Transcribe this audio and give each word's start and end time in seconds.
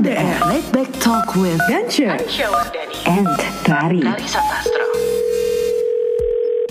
LDR 0.00 0.48
Late 0.48 0.70
Back 0.72 0.88
Talk 0.96 1.36
with 1.36 1.60
Gancher 1.68 2.16
and 3.04 3.28
Tari 3.68 4.00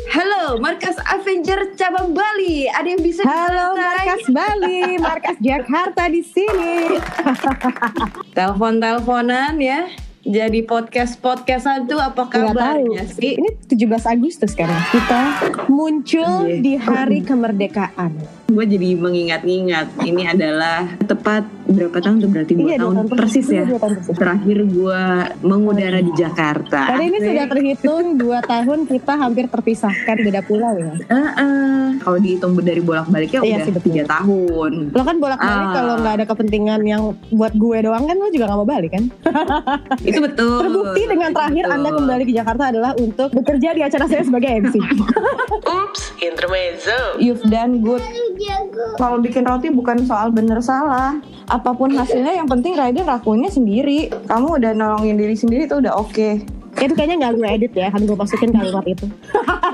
Halo, 0.09 0.57
Markas 0.57 0.97
Avenger 1.05 1.78
cabang 1.78 2.18
Bali. 2.18 2.65
Ada 2.65 2.89
yang 2.89 3.05
bisa 3.05 3.21
Halo? 3.21 3.78
Markas 3.78 4.26
Bali, 4.34 4.97
Markas 4.97 5.38
Jakarta 5.38 6.10
di 6.10 6.26
sini. 6.26 6.97
Telepon-teleponan 8.38 9.61
ya. 9.61 9.93
Jadi 10.25 10.66
podcast-podcastan 10.66 11.86
tuh 11.86 12.02
apa 12.02 12.25
tahu. 12.25 12.34
kabarnya 12.34 13.14
sih? 13.14 13.38
Ini 13.38 13.61
17 13.70 14.09
Agustus 14.09 14.57
sekarang. 14.57 14.82
Kita 14.89 15.21
muncul 15.70 16.50
Iya. 16.50 16.66
di 16.66 16.73
hari 16.82 17.21
kemerdekaan. 17.21 18.38
Gue 18.50 18.66
jadi 18.66 18.89
mengingat-ingat. 18.95 19.88
Ini 20.02 20.23
adalah 20.27 20.89
tepat 20.99 21.45
berapa 21.63 22.02
tahun 22.02 22.18
tuh 22.18 22.29
berarti 22.29 22.54
dua 22.55 22.66
Iya, 22.66 22.75
dua 22.75 22.81
tahun, 22.81 22.95
tahun 22.95 23.07
persis 23.13 23.29
persis. 23.39 23.48
ya. 23.52 23.63
Dua 23.63 23.77
tahun 23.77 23.94
persis. 23.95 24.16
Terakhir 24.17 24.58
gue 24.66 25.02
mengudara 25.44 25.99
di 25.99 26.12
Jakarta. 26.12 26.80
Tadi 26.89 27.03
ini 27.05 27.17
sudah 27.20 27.45
terhitung 27.48 28.05
2 28.17 28.25
tahun 28.44 28.80
kita 28.85 29.13
hampir 29.16 29.45
terpisahkan 29.48 30.16
beda 30.20 30.41
pulau 30.41 30.73
ya. 30.75 30.94
Heeh. 31.05 31.77
Kalau 31.99 32.17
dihitung 32.17 32.58
dari 32.58 32.80
bolak-baliknya 32.80 33.39
Iya 33.39 33.55
udah 33.55 33.66
sih, 33.67 33.73
tiga 33.84 34.03
tahun. 34.09 34.72
Lo 34.89 35.03
kan 35.03 35.17
bolak-balik 35.17 35.61
Ah. 35.61 35.73
kalau 35.75 35.94
nggak 36.00 36.13
ada 36.16 36.25
kepentingan 36.25 36.81
yang 36.84 37.02
buat 37.30 37.53
gue 37.53 37.77
doang 37.80 38.03
kan 38.03 38.16
lo 38.16 38.27
juga 38.27 38.45
nggak 38.45 38.58
mau 38.58 38.67
balik 38.67 38.91
kan? 38.91 39.03
Itu 40.09 40.20
betul. 40.20 40.58
Terbukti 40.59 41.02
dengan 41.05 41.30
terakhir 41.31 41.63
Betul. 41.63 41.75
Anda 41.75 41.89
kembali 41.94 42.23
ke 42.23 42.34
Jakarta 42.34 42.63
adalah 42.67 42.91
untuk 42.95 43.30
bekerja 43.31 43.70
di 43.72 43.81
acara 43.84 44.05
saya 44.05 44.23
sebagai 44.23 44.50
MC. 44.59 44.75
Ups, 45.61 46.02
intermezzo. 46.17 47.20
You've 47.20 47.45
done 47.45 47.86
good. 47.86 48.02
Kalau 48.95 49.17
bikin 49.20 49.43
roti 49.43 49.67
bukan 49.70 50.07
soal 50.07 50.31
bener 50.31 50.63
salah. 50.63 51.20
Apa 51.49 51.75
pun 51.75 51.91
hasilnya 51.91 52.39
yang 52.39 52.47
penting 52.47 52.80
rider 52.80 53.03
lakuinnya 53.03 53.52
sendiri. 53.52 54.09
Kamu 54.27 54.59
udah 54.61 54.71
nolongin 54.71 55.20
diri 55.20 55.35
sendiri 55.35 55.67
itu 55.67 55.77
udah 55.80 55.94
oke. 56.00 56.59
Itu 56.80 56.94
kayaknya 56.95 57.27
nggak 57.27 57.33
gue 57.36 57.47
edit 57.49 57.73
ya, 57.75 57.88
kan 57.91 58.02
gue 58.08 58.16
masukin 58.16 58.55
kalimat 58.55 58.86
itu. 58.88 59.05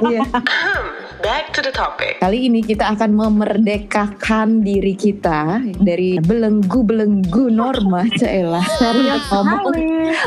iya. 0.10 0.26
Back 1.22 1.58
to 1.58 1.62
the 1.66 1.74
topic. 1.74 2.22
Kali 2.22 2.50
ini 2.50 2.62
kita 2.62 2.92
akan 2.94 3.18
memerdekakan 3.18 4.62
diri 4.62 4.94
kita 4.94 5.62
dari 5.82 6.22
belenggu-belenggu 6.22 7.50
norma, 7.50 8.06
Cela. 8.20 8.62
untuk 8.62 9.26
ngomong, 9.32 9.74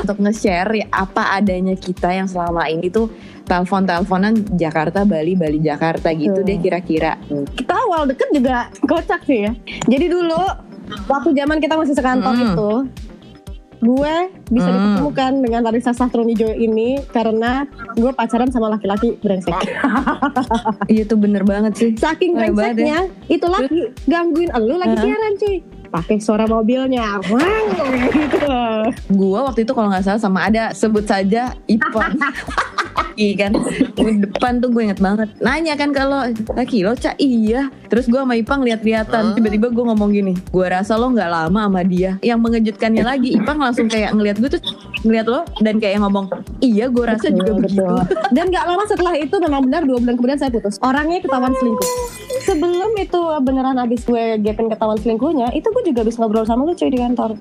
untuk 0.07 0.19
nge-share 0.23 0.71
ya 0.83 0.87
apa 0.91 1.39
adanya 1.39 1.75
kita 1.79 2.15
yang 2.15 2.27
selama 2.27 2.67
ini 2.67 2.91
tuh 2.91 3.11
telepon-teleponan 3.49 4.37
Jakarta, 4.55 5.03
Bali, 5.03 5.33
Bali, 5.33 5.59
Jakarta 5.59 6.13
gitu 6.13 6.37
Betul. 6.37 6.47
deh 6.47 6.59
kira-kira. 6.61 7.13
Kita 7.51 7.75
awal 7.81 8.07
deket 8.07 8.29
juga 8.31 8.57
kocak 8.85 9.25
sih 9.25 9.43
ya. 9.43 9.53
Jadi 9.89 10.07
dulu 10.07 10.37
waktu 11.05 11.33
zaman 11.33 11.59
kita 11.59 11.75
masih 11.75 11.93
sekantor 11.93 12.33
Hmm. 12.33 12.45
itu, 12.47 12.71
gue 13.79 14.15
bisa 14.49 14.67
Hmm. 14.67 14.75
dipertemukan 14.75 15.33
dengan 15.39 15.61
Larissa 15.63 15.93
Sastronijo 15.93 16.51
ini 16.51 17.01
karena 17.09 17.65
gue 17.95 18.11
pacaran 18.11 18.51
sama 18.51 18.69
laki-laki 18.69 19.17
brengsek. 19.17 19.55
Iya 20.89 21.05
tuh 21.05 21.17
bener 21.17 21.43
banget 21.43 21.73
sih. 21.75 21.91
Saking 21.95 22.33
brengseknya, 22.33 23.09
itu 23.27 23.45
lagi 23.45 23.81
gangguin 24.05 24.49
elu 24.51 24.77
lagi 24.77 24.95
Hah? 24.95 25.05
siaran 25.05 25.33
cuy. 25.37 25.57
Pakai 25.89 26.21
suara 26.21 26.45
mobilnya, 26.45 27.17
wang 27.25 27.65
gitu. 28.13 28.53
Gua 29.11 29.49
waktu 29.49 29.65
itu 29.65 29.73
kalau 29.73 29.89
nggak 29.89 30.05
salah 30.05 30.21
sama 30.21 30.45
ada 30.45 30.73
sebut 30.73 31.05
saja 31.05 31.57
Ipan. 31.65 32.13
Iya 33.19 33.35
kan. 33.47 33.53
Di 33.99 34.13
depan 34.23 34.63
tuh 34.63 34.71
gue 34.71 34.83
inget 34.87 35.01
banget. 35.03 35.29
Nanya 35.43 35.75
kan 35.75 35.91
kalau 35.91 36.29
Laki 36.55 36.87
lo 36.87 36.95
cak 36.95 37.19
iya. 37.19 37.71
Terus 37.89 38.07
gue 38.07 38.21
sama 38.21 38.37
Ipang 38.37 38.61
lihat-lihatan 38.63 39.33
Tiba-tiba 39.33 39.73
gue 39.73 39.81
ngomong 39.81 40.13
gini 40.13 40.37
Gue 40.53 40.69
rasa 40.69 41.01
lo 41.01 41.09
gak 41.09 41.31
lama 41.33 41.67
sama 41.67 41.81
dia. 41.83 42.21
Yang 42.21 42.39
mengejutkannya 42.45 43.01
lagi 43.01 43.35
Ipang 43.41 43.57
langsung 43.57 43.89
kayak 43.89 44.13
ngeliat 44.13 44.37
gue 44.37 44.51
tuh 44.53 44.63
Ngeliat 45.09 45.27
lo 45.27 45.41
Dan 45.65 45.81
kayak 45.81 46.05
ngomong 46.05 46.29
Iya 46.61 46.91
gue 46.93 47.05
rasa 47.07 47.31
juga 47.33 47.55
begitu. 47.57 47.83
Dan 48.35 48.51
gak 48.51 48.65
lama 48.67 48.85
setelah 48.85 49.15
itu 49.15 49.37
memang 49.39 49.67
benar 49.67 49.83
dua 49.87 49.99
bulan 50.03 50.17
kemudian 50.19 50.39
saya 50.39 50.51
putus. 50.51 50.77
Orangnya 50.83 51.23
ketahuan 51.23 51.55
selingkuh. 51.55 51.91
Sebelum 52.45 52.91
itu 52.99 53.21
beneran 53.45 53.77
abis 53.79 54.03
gue 54.09 54.41
gapin 54.43 54.67
ketahuan 54.73 54.99
selingkuhnya, 54.99 55.53
itu 55.55 55.69
gue 55.71 55.83
juga 55.93 56.03
habis 56.03 56.17
ngobrol 56.19 56.45
sama 56.49 56.67
lu 56.67 56.75
cuy 56.75 56.91
di 56.91 56.99
kantor. 56.99 57.39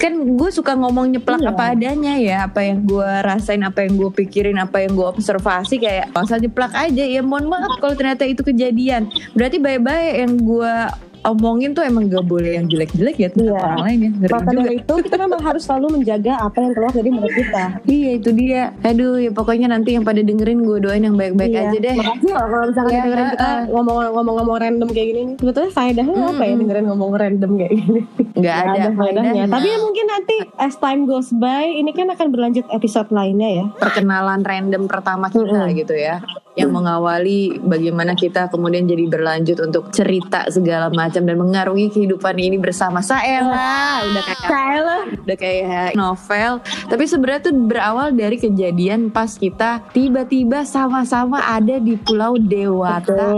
Kan 0.00 0.40
gue 0.40 0.50
suka 0.50 0.72
ngomong 0.72 1.12
nyeplak 1.12 1.44
Iya. 1.44 1.52
apa 1.52 1.62
adanya 1.76 2.14
ya 2.16 2.36
Apa 2.48 2.64
yang 2.64 2.88
gue 2.88 3.10
rasain 3.20 3.60
Apa 3.60 3.84
yang 3.84 4.00
gue 4.00 4.10
pikirin 4.10 4.56
Apa 4.56 4.80
yang 4.80 4.96
gue 4.96 5.04
observasi 5.04 5.76
Kayak 5.76 6.08
Masa 6.10 6.40
nyeplak 6.40 6.72
aja 6.72 7.04
Ya 7.04 7.20
mohon 7.20 7.52
maaf 7.52 7.76
kalau 7.76 7.92
ternyata 7.92 8.24
itu 8.24 8.40
kejadian 8.40 9.12
Berarti 9.36 9.60
baik-baik 9.60 10.24
yang 10.24 10.32
gue 10.40 10.74
omongin 11.22 11.70
tuh 11.70 11.82
emang 11.82 12.06
gak 12.06 12.24
boleh 12.24 12.54
yang 12.54 12.66
jelek-jelek 12.66 13.16
ya 13.16 13.28
tentang 13.28 13.48
Iya. 13.50 13.60
orang 13.60 13.82
lain 13.82 13.98
ya 13.98 14.10
Ngeri 14.10 14.30
Maka 14.30 14.40
juga. 14.46 14.60
dari 14.62 14.74
itu 14.76 14.94
kita 15.00 15.16
memang 15.18 15.40
harus 15.40 15.62
selalu 15.62 15.86
menjaga 15.92 16.32
apa 16.38 16.58
yang 16.58 16.72
keluar 16.72 16.92
dari 16.92 17.10
mulut 17.10 17.32
kita. 17.32 17.64
Iya 17.84 18.10
itu 18.14 18.30
dia 18.32 18.62
Aduh 18.80 19.14
ya 19.18 19.30
pokoknya 19.30 19.66
nanti 19.68 19.90
yang 19.92 20.02
pada 20.02 20.18
dengerin 20.18 20.60
Gue 20.60 20.78
doain 20.78 21.00
yang 21.00 21.14
baik-baik 21.14 21.50
Iya. 21.50 21.62
aja 21.66 21.78
deh 21.78 21.94
Makasih 21.94 22.30
loh 22.30 22.46
kalau 22.46 22.64
misalkan 22.66 22.90
Iya, 22.90 23.02
dengerin 23.02 23.28
kita 23.30 23.48
ngomong-ngomong 23.70 24.56
random 24.58 24.88
kayak 24.88 25.06
gini 25.06 25.20
nih. 25.22 25.36
Sebetulnya 25.38 25.70
faedahnya 25.70 26.14
apa 26.26 26.42
ya 26.42 26.54
dengerin 26.54 26.84
ngomong 26.86 27.10
random 27.12 27.50
kayak 27.54 27.72
gini? 27.74 28.00
Gak 28.00 28.36
Nggak 28.36 28.56
ada 28.56 28.70
faedahnya. 28.70 28.92
faedahnya 28.94 29.42
Tapi 29.50 29.66
ya 29.66 29.78
mungkin 29.78 30.04
nanti 30.06 30.34
as 30.56 30.74
time 30.76 31.02
goes 31.04 31.30
by, 31.32 31.66
ini 31.66 31.90
kan 31.90 32.08
akan 32.08 32.26
berlanjut 32.28 32.66
episode 32.70 33.08
lainnya 33.10 33.50
ya. 33.50 33.64
perkenalan 33.76 34.40
random 34.40 34.86
pertama 34.86 35.28
kita 35.28 35.44
Mm-mm. 35.66 35.74
gitu 35.74 35.94
ya 35.94 36.20
yang 36.60 36.70
mengawali 36.76 37.56
bagaimana 37.64 38.12
kita 38.12 38.52
kemudian 38.52 38.84
jadi 38.84 39.08
berlanjut 39.08 39.58
untuk 39.64 39.88
cerita 39.90 40.44
segala 40.52 40.92
macam 40.92 41.24
dan 41.24 41.36
mengarungi 41.40 41.88
kehidupan 41.88 42.36
ini 42.36 42.60
bersama. 42.60 43.00
Saela 43.00 44.04
udah 44.04 44.22
kayak 44.24 44.40
Saya 44.44 44.96
udah 45.24 45.36
kayak 45.36 45.88
novel. 45.96 46.52
Tapi 46.60 47.04
sebenarnya 47.08 47.40
tuh 47.48 47.54
berawal 47.56 48.12
dari 48.12 48.36
kejadian 48.36 49.08
pas 49.08 49.32
kita 49.32 49.80
tiba-tiba 49.96 50.68
sama-sama 50.68 51.40
ada 51.40 51.80
di 51.80 51.96
Pulau 51.96 52.36
Dewata 52.36 53.32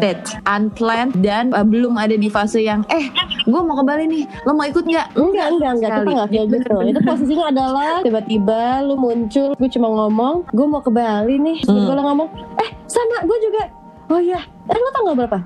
unexpected 0.00 0.18
unplanned 0.46 1.12
dan 1.20 1.52
uh, 1.54 1.64
belum 1.64 1.96
ada 1.96 2.16
di 2.16 2.28
fase 2.32 2.64
yang 2.64 2.82
eh 2.90 3.08
gue 3.44 3.60
mau 3.60 3.76
ke 3.76 3.84
Bali 3.84 4.04
nih. 4.06 4.24
Lo 4.44 4.52
mau 4.56 4.66
ikut 4.66 4.84
nggak? 4.84 5.06
Enggak, 5.16 5.46
enggak, 5.56 5.72
enggak. 5.76 5.90
Kita 5.90 6.00
enggak 6.04 6.28
kayak 6.28 6.46
gitu. 6.52 6.74
Itu 6.90 7.00
posisinya 7.04 7.46
adalah 7.52 7.90
tiba-tiba 8.04 8.60
lu 8.84 8.94
muncul, 9.00 9.48
gue 9.56 9.70
cuma 9.70 9.88
ngomong, 9.88 10.34
gue 10.50 10.66
mau 10.66 10.82
ke 10.82 10.90
Bali 10.92 11.36
nih. 11.40 11.58
Terus 11.70 11.86
Hmm. 11.86 11.94
gue 11.94 12.02
ngomong, 12.02 12.28
eh 12.58 12.70
sama 12.84 13.16
gue 13.22 13.38
juga. 13.40 13.62
Oh 14.10 14.18
iya, 14.18 14.40
eh 14.66 14.74
lu 14.74 14.90
tanggal 14.90 15.14
berapa? 15.14 15.38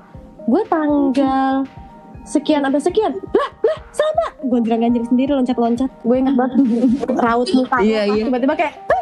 Gue 0.45 0.61
tanggal 0.65 1.53
sekian 2.25 2.65
sampai 2.65 2.81
sekian. 2.81 3.13
Lah, 3.13 3.49
lah, 3.61 3.77
sama. 3.93 4.25
Gue 4.41 4.59
ganjil 4.65 5.05
sendiri 5.05 5.37
loncat-loncat. 5.37 5.89
Gue 6.01 6.17
ingat 6.17 6.33
banget 6.33 6.57
raut 7.25 7.45
muka. 7.53 7.77
Iya, 7.81 8.09
iya. 8.09 8.23
Tiba-tiba 8.25 8.57
kayak, 8.57 8.73
eh, 8.89 9.01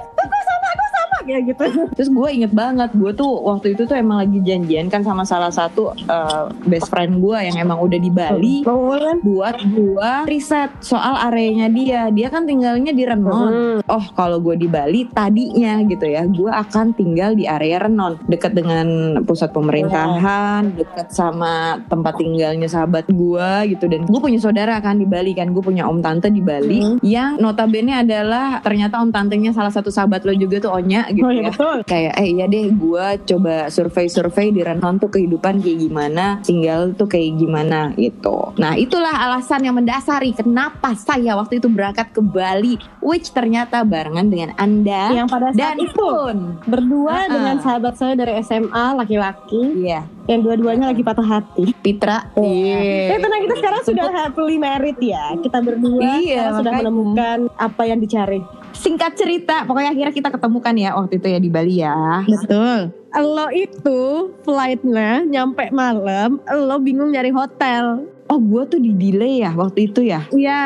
Kayak 1.24 1.44
gitu. 1.56 1.64
Terus 1.98 2.10
gue 2.12 2.30
inget 2.32 2.52
banget, 2.52 2.92
gue 2.94 3.12
tuh 3.12 3.32
waktu 3.44 3.74
itu 3.74 3.84
tuh 3.84 3.96
emang 3.96 4.22
lagi 4.22 4.40
janjian 4.44 4.88
kan 4.88 5.02
sama 5.02 5.24
salah 5.24 5.50
satu 5.50 5.96
uh, 6.08 6.52
best 6.68 6.92
friend 6.92 7.20
gue 7.20 7.38
yang 7.40 7.56
emang 7.58 7.80
udah 7.80 8.00
di 8.00 8.12
Bali 8.12 8.62
kan? 8.64 9.18
buat 9.24 9.58
gue 9.64 10.12
riset 10.28 10.72
soal 10.80 11.16
areanya 11.18 11.68
dia. 11.68 12.12
Dia 12.12 12.28
kan 12.28 12.44
tinggalnya 12.44 12.92
di 12.92 13.04
Renon. 13.04 13.80
Oh 13.88 14.06
kalau 14.14 14.40
gue 14.40 14.56
di 14.56 14.68
Bali 14.68 15.08
tadinya 15.08 15.80
gitu 15.84 16.06
ya, 16.06 16.28
gue 16.28 16.52
akan 16.52 16.94
tinggal 16.94 17.34
di 17.34 17.48
area 17.48 17.80
Renon, 17.80 18.20
dekat 18.28 18.54
dengan 18.54 18.88
pusat 19.24 19.52
pemerintahan, 19.52 20.76
dekat 20.76 21.08
sama 21.10 21.80
tempat 21.88 22.18
tinggalnya 22.18 22.68
sahabat 22.68 23.08
gue 23.08 23.50
gitu. 23.72 23.86
Dan 23.88 24.06
gue 24.06 24.20
punya 24.20 24.40
saudara 24.40 24.80
kan 24.80 24.98
di 24.98 25.06
Bali 25.06 25.34
kan, 25.34 25.52
gue 25.52 25.64
punya 25.64 25.88
om 25.88 26.00
tante 26.00 26.28
di 26.28 26.42
Bali 26.42 26.76
Hmm. 26.84 26.98
yang 27.06 27.38
notabene 27.38 27.94
adalah 27.94 28.60
ternyata 28.60 28.98
om 28.98 29.08
tantenya 29.08 29.54
salah 29.54 29.70
satu 29.70 29.88
sahabat 29.88 30.26
lo 30.26 30.34
juga 30.34 30.58
tuh 30.60 30.74
Onya 30.74 31.06
gitu 31.14 31.24
Oh 31.24 31.32
iya 31.32 31.44
ya 31.44 31.52
betul. 31.54 31.78
kayak 31.86 32.14
eh 32.18 32.28
iya 32.30 32.46
deh 32.46 32.66
gue 32.70 33.06
coba 33.26 33.56
survei-survei 33.70 34.50
di 34.50 34.62
Renon 34.62 34.96
tuh 34.98 35.10
kehidupan 35.10 35.62
kayak 35.62 35.80
gimana 35.80 36.26
tinggal 36.42 36.92
tuh 36.94 37.08
kayak 37.08 37.38
gimana 37.38 37.94
gitu 37.96 38.52
nah 38.58 38.74
itulah 38.74 39.14
alasan 39.14 39.64
yang 39.64 39.78
mendasari 39.78 40.34
kenapa 40.34 40.94
saya 40.94 41.34
waktu 41.34 41.58
itu 41.58 41.70
berangkat 41.70 42.12
ke 42.12 42.20
Bali 42.20 42.76
which 43.00 43.32
ternyata 43.32 43.82
barengan 43.84 44.28
dengan 44.28 44.52
anda 44.58 45.14
Yang 45.14 45.30
pada 45.30 45.48
saat 45.54 45.58
dan 45.58 45.76
itu 45.80 45.94
pun 45.94 46.36
berdua 46.66 47.14
Uh-uh. 47.14 47.30
dengan 47.30 47.56
sahabat 47.60 47.94
saya 47.96 48.14
dari 48.14 48.34
SMA 48.42 48.86
laki-laki 48.98 49.62
iya 49.80 50.04
yang 50.24 50.40
dua-duanya 50.40 50.88
lagi 50.88 51.04
patah 51.04 51.28
hati. 51.28 51.76
Pitra 51.84 52.32
Eh 52.40 53.20
tenang 53.20 53.44
kita 53.44 53.56
sekarang 53.60 53.82
sudah 53.84 54.08
happily 54.08 54.56
married 54.56 54.96
ya. 55.04 55.36
Kita 55.36 55.60
berdua 55.60 56.00
Iya, 56.00 56.48
sekarang 56.48 56.58
sudah 56.64 56.72
menemukan 56.80 57.38
apa 57.60 57.82
yang 57.84 58.00
dicari. 58.00 58.40
Singkat 58.74 59.14
cerita 59.14 59.64
pokoknya 59.64 59.94
akhirnya 59.94 60.14
kita 60.14 60.30
ketemukan 60.30 60.74
ya 60.74 60.90
waktu 60.94 61.18
itu 61.18 61.28
ya 61.30 61.40
di 61.40 61.50
Bali 61.50 61.76
ya 61.80 62.26
Betul. 62.26 62.92
Lo 63.14 63.46
itu 63.54 64.02
flightnya 64.42 65.22
nyampe 65.22 65.70
malam, 65.70 66.42
lo 66.50 66.82
bingung 66.82 67.14
nyari 67.14 67.30
hotel. 67.30 68.10
oh 68.26 68.40
gue 68.42 68.66
tuh 68.66 68.82
di 68.82 68.90
delay 68.90 69.46
ya 69.46 69.54
waktu 69.54 69.86
itu 69.86 70.02
ya 70.02 70.26
Iya, 70.34 70.64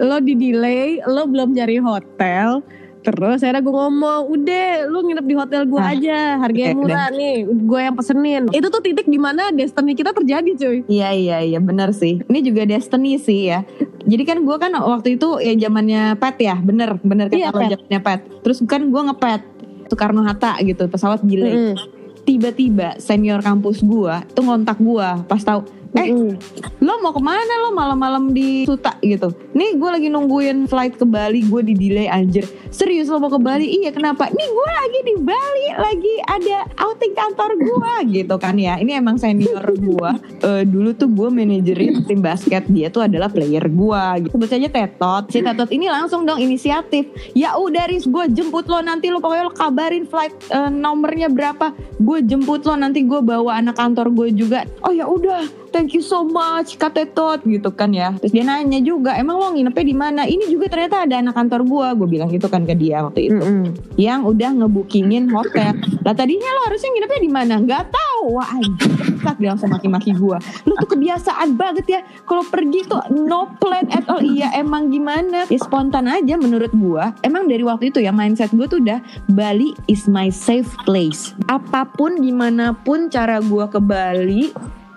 lo 0.00 0.16
di 0.18 0.32
delay, 0.32 0.96
lo 1.04 1.28
belum 1.28 1.52
nyari 1.52 1.76
hotel. 1.76 2.64
Terus 3.02 3.38
akhirnya 3.38 3.60
gue 3.60 3.74
ngomong, 3.74 4.20
udah 4.28 4.64
lu 4.86 4.98
nginep 5.02 5.26
di 5.26 5.34
hotel 5.34 5.62
gue 5.64 5.76
Ah, 5.76 5.90
aja, 5.90 6.18
harganya 6.38 6.74
murah 6.78 7.08
nih, 7.10 7.34
gue 7.44 7.80
yang 7.80 7.92
pesenin. 7.92 8.42
Itu 8.48 8.66
tuh 8.68 8.78
titik 8.78 9.04
di 9.04 9.18
mana 9.18 9.50
destiny 9.50 9.92
kita 9.92 10.10
terjadi 10.12 10.50
cuy. 10.52 10.78
Iya 10.86 11.08
iya 11.10 11.36
iya 11.42 11.58
benar 11.58 11.90
sih. 11.90 12.22
Ini 12.22 12.38
juga 12.40 12.62
destiny 12.62 13.18
sih 13.18 13.50
ya. 13.50 13.66
Jadi 14.02 14.22
kan 14.22 14.38
gue 14.40 14.56
kan 14.56 14.70
waktu 14.72 15.16
itu 15.16 15.38
ya 15.38 15.54
zamannya 15.60 16.14
pet 16.14 16.36
ya, 16.40 16.54
bener 16.56 16.98
bener 17.00 17.26
kan 17.26 17.34
Iya, 17.34 17.48
kalau 17.48 17.60
pet. 17.60 17.72
zamannya 17.74 18.00
pet. 18.00 18.20
Terus 18.40 18.58
kan 18.64 18.82
gue 18.86 19.02
ngepet 19.02 19.42
Soekarno 19.86 20.22
Hatta 20.22 20.56
gitu, 20.60 20.86
pesawat 20.86 21.20
delay. 21.20 21.52
Mm-mm. 21.52 21.74
Tiba-tiba 22.22 22.96
senior 22.96 23.42
kampus 23.42 23.82
gue 23.82 24.14
tuh 24.30 24.42
ngontak 24.42 24.78
gue 24.78 25.08
pas 25.26 25.42
tahu 25.42 25.66
eh 25.92 26.08
Mm-mm. 26.08 26.40
lo 26.80 27.04
mau 27.04 27.12
ke 27.12 27.20
mana? 27.20 27.52
Lo 27.68 27.70
malam-malam 27.76 28.32
di 28.32 28.64
Suta 28.64 28.96
gitu. 29.04 29.28
Nih 29.52 29.76
gue 29.76 29.90
lagi 29.92 30.08
nungguin 30.08 30.64
flight 30.64 30.96
ke 30.96 31.04
Bali. 31.04 31.44
Gue 31.44 31.60
di 31.60 31.76
delay 31.76 32.08
anjir. 32.08 32.48
Serius 32.72 33.12
lo 33.12 33.20
mau 33.20 33.28
ke 33.28 33.36
Bali? 33.36 33.68
Iya 33.68 33.92
kenapa? 33.92 34.32
Nih 34.32 34.48
gue 34.48 34.68
lagi 34.72 35.00
di 35.04 35.14
Bali. 35.20 35.66
Lagi 35.76 36.14
ada 36.24 36.58
outing 36.80 37.12
kantor 37.12 37.50
gue 37.60 37.92
gitu 38.08 38.34
kan 38.40 38.56
ya. 38.56 38.80
Ini 38.80 39.04
emang 39.04 39.20
senior 39.20 39.60
gue 39.68 40.10
Eh, 40.42 40.64
dulu 40.64 40.96
tuh 40.96 41.12
gue 41.12 41.28
manajerin 41.28 42.08
tim 42.08 42.24
basket. 42.24 42.64
Dia 42.72 42.88
tuh 42.88 43.04
adalah 43.04 43.28
player 43.28 43.62
gue 43.62 44.02
gitu. 44.24 44.32
sebut 44.32 44.48
saja 44.48 44.68
Tetot. 44.72 45.28
Si 45.28 45.44
Tetot 45.44 45.68
ini 45.70 45.92
langsung 45.92 46.24
dong 46.24 46.40
inisiatif. 46.40 47.04
Ya 47.36 47.52
udah 47.60 47.84
Riz 47.92 48.08
gue 48.08 48.24
jemput 48.32 48.64
lo 48.64 48.80
nanti. 48.80 49.12
Lo 49.12 49.20
pokoknya 49.20 49.44
lo 49.44 49.52
kabarin 49.52 50.08
flight 50.08 50.32
eh, 50.48 50.72
nomornya 50.72 51.28
berapa. 51.28 51.76
Gue 52.00 52.24
jemput 52.24 52.64
lo 52.64 52.80
nanti. 52.80 53.04
Gue 53.04 53.20
bawa 53.20 53.60
anak 53.60 53.76
kantor 53.76 54.08
gue 54.16 54.28
juga. 54.32 54.64
Oh 54.82 54.90
ya 54.90 55.04
udah 55.04 55.44
thank 55.72 55.96
you 55.96 56.04
so 56.04 56.22
much 56.22 56.76
Kak 56.76 56.94
Tetot 56.94 57.40
gitu 57.48 57.72
kan 57.72 57.90
ya. 57.90 58.12
Terus 58.20 58.30
dia 58.30 58.44
nanya 58.44 58.78
juga 58.84 59.16
emang 59.16 59.40
lo 59.40 59.48
nginepnya 59.56 59.84
di 59.88 59.96
mana? 59.96 60.22
Ini 60.28 60.46
juga 60.52 60.68
ternyata 60.68 61.08
ada 61.08 61.18
anak 61.18 61.34
kantor 61.34 61.64
gue 61.64 61.86
gue 61.98 62.08
bilang 62.20 62.28
gitu 62.28 62.46
kan 62.46 62.68
ke 62.68 62.76
dia 62.76 63.00
waktu 63.02 63.32
itu. 63.32 63.40
Mm-mm. 63.42 63.74
yang 63.96 64.28
udah 64.28 64.52
ngebukingin 64.52 65.32
hotel. 65.32 65.72
Lah 66.04 66.14
tadinya 66.14 66.46
lo 66.46 66.68
harusnya 66.68 66.92
nginepnya 66.92 67.20
di 67.24 67.32
mana? 67.32 67.54
Nggak 67.58 67.84
tahu. 67.88 68.38
Wah 68.38 68.48
anjir 68.54 68.92
dia 69.40 69.54
langsung 69.54 69.70
maki-maki 69.70 70.14
gue 70.14 70.38
lo 70.68 70.74
tuh 70.78 70.88
kebiasaan 70.94 71.56
banget 71.56 71.86
ya. 71.88 72.00
Kalau 72.28 72.44
pergi 72.46 72.86
tuh 72.86 73.02
no 73.10 73.50
plan 73.58 73.88
at 73.90 74.06
all. 74.06 74.20
Iya 74.20 74.52
emang 74.54 74.92
gimana? 74.92 75.48
Ya 75.48 75.58
spontan 75.58 76.06
aja 76.06 76.36
menurut 76.36 76.70
gue 76.70 77.04
emang 77.24 77.48
dari 77.48 77.64
waktu 77.64 77.90
itu 77.90 77.98
ya 78.04 78.12
mindset 78.14 78.52
gue 78.52 78.66
tuh 78.68 78.78
udah 78.84 79.00
Bali 79.32 79.72
is 79.88 80.06
my 80.06 80.28
safe 80.28 80.68
place. 80.84 81.32
Apa 81.48 81.88
pun 81.88 82.20
di 82.20 82.30
mana 82.30 82.76
pun 82.76 83.08
cara 83.08 83.40
gue 83.40 83.64
ke 83.70 83.80
Bali 83.80 84.52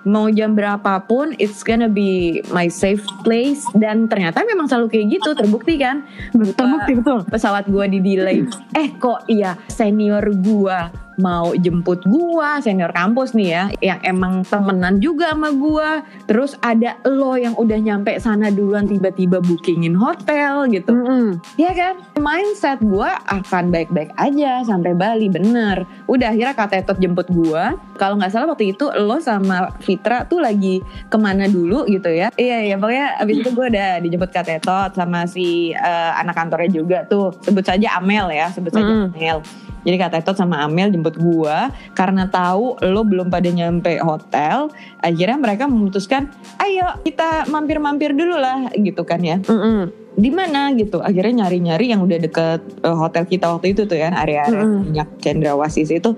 mau 0.05 0.29
jam 0.29 0.53
berapapun 0.53 1.33
it's 1.41 1.65
gonna 1.65 1.89
be 1.89 2.39
my 2.53 2.69
safe 2.69 3.03
place. 3.25 3.65
Dan 3.73 4.07
ternyata 4.07 4.45
memang 4.45 4.69
selalu 4.69 4.93
kayak 4.93 5.05
gitu 5.19 5.29
terbukti 5.33 5.75
kan? 5.81 6.05
Terbukti 6.31 6.93
betul. 7.01 7.19
pesawat 7.27 7.65
gua 7.67 7.89
di 7.89 7.99
delay. 7.99 8.45
Eh 8.77 8.93
kok 8.95 9.27
iya? 9.27 9.57
Senior 9.67 10.23
gua 10.39 11.04
mau 11.17 11.55
jemput 11.55 12.03
gua 12.05 12.59
senior 12.59 12.91
kampus 12.91 13.31
nih 13.31 13.49
ya 13.49 13.63
yang 13.79 13.99
emang 14.03 14.41
temenan 14.43 14.99
juga 14.99 15.31
sama 15.31 15.49
gua 15.51 15.89
terus 16.25 16.57
ada 16.59 16.97
lo 17.05 17.35
yang 17.35 17.53
udah 17.55 17.77
nyampe 17.77 18.17
sana 18.17 18.49
duluan 18.49 18.85
tiba-tiba 18.85 19.39
bookingin 19.39 19.95
hotel 19.95 20.67
gitu 20.69 20.91
Mm-mm. 20.91 21.37
Ya 21.55 21.71
kan? 21.71 21.99
Mindset 22.15 22.79
gue 22.81 23.05
akan 23.07 23.69
baik-baik 23.69 24.11
aja 24.15 24.63
sampai 24.63 24.91
Bali, 24.91 25.27
bener. 25.27 25.83
Udah 26.05 26.31
akhirnya 26.31 26.55
Kak 26.55 26.71
Tetot 26.71 26.97
jemput 26.97 27.27
gue. 27.27 27.63
Kalau 27.95 28.15
nggak 28.17 28.31
salah 28.31 28.51
waktu 28.51 28.73
itu 28.73 28.87
lo 28.91 29.19
sama 29.19 29.71
Fitra 29.79 30.25
tuh 30.25 30.39
lagi 30.39 30.79
ke 31.07 31.17
mana 31.19 31.47
dulu 31.47 31.85
gitu 31.87 32.09
ya. 32.09 32.31
Iya, 32.35 32.57
iya 32.65 32.75
pokoknya 32.75 33.19
abis 33.21 33.35
itu 33.43 33.49
gue 33.51 33.65
udah 33.71 33.89
dijemput 33.99 34.29
Kak 34.31 34.45
Tetot 34.47 34.91
sama 34.95 35.27
si 35.27 35.71
eh, 35.71 36.11
anak 36.15 36.35
kantornya 36.35 36.69
juga 36.71 36.97
tuh. 37.05 37.31
Sebut 37.43 37.63
saja 37.63 37.99
Amel 37.99 38.31
ya, 38.31 38.47
sebut 38.51 38.71
saja 38.71 38.85
Mm. 38.85 39.11
Amel. 39.17 39.39
Jadi 39.85 39.95
Kak 40.01 40.11
Tetot 40.17 40.35
sama 40.35 40.65
Amel 40.65 40.89
jemput 40.89 41.15
gue 41.15 41.57
karena 41.93 42.25
tahu 42.25 42.81
lo 42.81 43.05
belum 43.05 43.29
pada 43.29 43.47
nyampe 43.47 44.01
hotel. 44.01 44.73
Akhirnya 44.99 45.37
mereka 45.37 45.69
memutuskan, 45.69 46.33
ayo 46.57 46.97
kita 47.05 47.45
mampir-mampir 47.47 48.17
dulu 48.17 48.35
lah 48.35 48.73
gitu 48.73 49.05
kan 49.05 49.21
ya 49.21 49.37
Mm-mm. 49.45 50.04
Di 50.15 50.31
mana 50.31 50.71
gitu. 50.73 51.03
Akhirnya 51.03 51.45
nyari-nyari 51.45 51.91
yang 51.91 52.01
udah 52.03 52.19
deket 52.23 52.59
eh, 52.81 52.95
hotel 52.95 53.23
kita 53.27 53.51
waktu 53.51 53.75
itu 53.75 53.83
tuh 53.83 53.99
kan 53.99 54.15
area-area 54.15 54.63
Mm-mm. 54.63 54.81
minyak 54.89 55.09
Cendrawasih 55.19 55.83
itu 55.85 56.15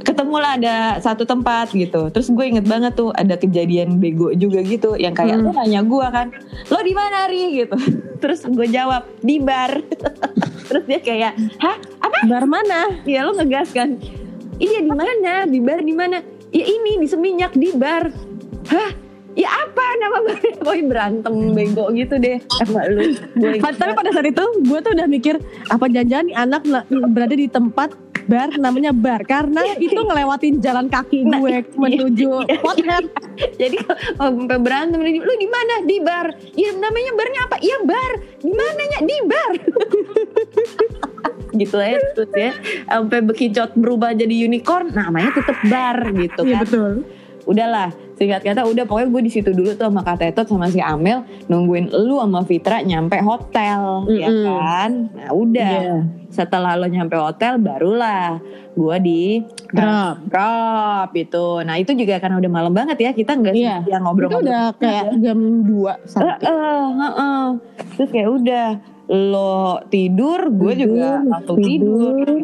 ketemulah 0.00 0.56
ada 0.56 0.96
satu 1.04 1.28
tempat 1.28 1.70
gitu. 1.76 2.08
Terus 2.08 2.32
gue 2.32 2.44
inget 2.48 2.64
banget 2.64 2.96
tuh 2.96 3.12
ada 3.12 3.36
kejadian 3.36 4.00
bego 4.00 4.32
juga 4.32 4.64
gitu. 4.64 4.96
Yang 4.96 5.14
kayak 5.22 5.36
Mm. 5.36 5.44
lo 5.44 5.50
nanya 5.52 5.80
gue 5.84 6.06
kan 6.08 6.26
lo 6.72 6.78
di 6.80 6.94
mana 6.96 7.28
ri? 7.28 7.42
gitu. 7.64 7.76
Terus 8.24 8.40
gue 8.48 8.66
jawab 8.72 9.04
di 9.20 9.36
bar. 9.36 9.84
Terus 10.72 10.84
dia 10.88 11.00
kayak 11.04 11.32
hah? 11.60 11.76
Apa? 12.00 12.18
Bar 12.26 12.44
mana? 12.48 13.04
ya 13.04 13.22
lo 13.22 13.36
ngegas 13.36 13.70
kan? 13.76 14.00
Iya 14.56 14.80
di 14.80 14.92
mana? 14.92 15.44
Di 15.44 15.60
bar 15.60 15.84
di 15.84 15.92
mana? 15.92 16.24
Ya 16.50 16.64
ini 16.64 16.96
di 16.96 17.06
seminyak 17.06 17.52
di 17.52 17.76
bar. 17.76 18.08
Hah 18.72 19.05
ya 19.36 19.48
apa 19.52 19.84
nama 19.96 20.18
barnya 20.22 20.52
Pokoknya 20.56 20.84
berantem 20.86 21.34
bego 21.52 21.84
gitu 21.92 22.14
deh 22.16 22.40
sama 22.56 22.88
lu 22.88 23.12
gue 23.12 23.60
Pa- 23.60 23.70
Tapi 23.70 23.92
pada 23.92 24.10
saat 24.10 24.26
itu 24.26 24.40
gue 24.40 24.78
tuh 24.80 24.92
udah 24.92 25.06
mikir 25.06 25.34
apa 25.68 25.84
jangan-jangan 25.86 26.26
anak 26.34 26.62
na- 26.64 26.86
berada 27.06 27.32
di 27.32 27.46
tempat 27.46 27.92
bar 28.26 28.50
namanya 28.58 28.90
bar 28.90 29.22
karena 29.22 29.62
itu 29.76 29.94
ngelewatin 29.94 30.58
jalan 30.58 30.88
kaki 30.88 31.22
Nah, 31.22 31.38
gue 31.38 31.50
iya. 31.52 31.62
menuju 31.70 32.28
pothead. 32.58 33.06
Jadi 33.54 33.76
kalau 33.78 34.00
sampai 34.42 34.58
berantem 34.58 34.98
lu 34.98 35.10
lu 35.14 35.34
di 35.36 35.46
mana? 35.46 35.74
Di 35.86 35.96
bar. 36.02 36.26
Ya 36.52 36.74
namanya 36.74 37.12
barnya 37.14 37.40
apa? 37.46 37.56
Ya 37.62 37.78
bar. 37.84 38.12
Di 38.36 38.50
mananya? 38.50 38.98
Di 39.00 39.16
bar. 39.22 39.52
gitu 41.54 41.76
ya 41.78 41.96
terus 42.12 42.32
ya 42.36 42.52
sampai 42.84 43.24
bekicot 43.24 43.72
berubah 43.72 44.12
jadi 44.12 44.44
unicorn 44.44 44.92
namanya 44.92 45.32
tetep 45.32 45.56
bar 45.64 45.98
gitu 46.12 46.44
Iya 46.44 46.52
kan 46.52 46.60
betul. 46.62 46.92
udahlah 47.46 47.88
singkat 48.16 48.40
kata 48.42 48.64
udah 48.64 48.82
pokoknya 48.82 49.08
gue 49.08 49.22
di 49.22 49.30
situ 49.30 49.50
dulu 49.50 49.70
tuh 49.70 49.86
sama 49.86 50.00
Kak 50.00 50.16
Tetot 50.18 50.46
sama 50.46 50.66
si 50.66 50.80
Amel 50.80 51.20
nungguin 51.46 51.92
lu 51.92 52.16
sama 52.16 52.40
Fitra 52.42 52.80
nyampe 52.80 53.20
hotel 53.20 54.08
ya 54.10 54.26
Mm-mm. 54.26 54.44
kan 54.48 54.90
nah 55.12 55.30
udah 55.30 55.72
Iya. 55.76 55.96
setelah 56.26 56.74
lo 56.74 56.86
nyampe 56.86 57.12
hotel 57.12 57.56
barulah 57.56 58.40
gue 58.72 58.96
di 58.98 59.22
Drop. 59.66 60.16
drop 60.26 61.08
itu 61.12 61.46
nah 61.60 61.74
itu 61.74 61.92
juga 61.92 62.16
karena 62.16 62.36
udah 62.36 62.50
malam 62.50 62.72
banget 62.72 62.96
ya 62.98 63.10
kita 63.12 63.32
nggak 63.32 63.52
Iya. 63.52 63.76
yang 63.84 64.00
Itu 64.00 64.06
ngobrol-ngobrol 64.06 64.48
udah 64.48 64.64
kayak 64.74 65.04
jam 65.18 65.38
2 65.62 66.08
sampai. 66.08 66.38
Heeh, 66.40 66.84
heeh. 66.96 67.42
terus 67.92 68.08
kayak 68.10 68.30
udah 68.32 68.66
lo 69.06 69.60
tidur 69.86 70.40
gue 70.50 70.72
juga 70.74 71.08
Tidur, 71.14 71.30
langsung 71.30 71.56
tidur 71.58 72.16
tidur. 72.24 72.42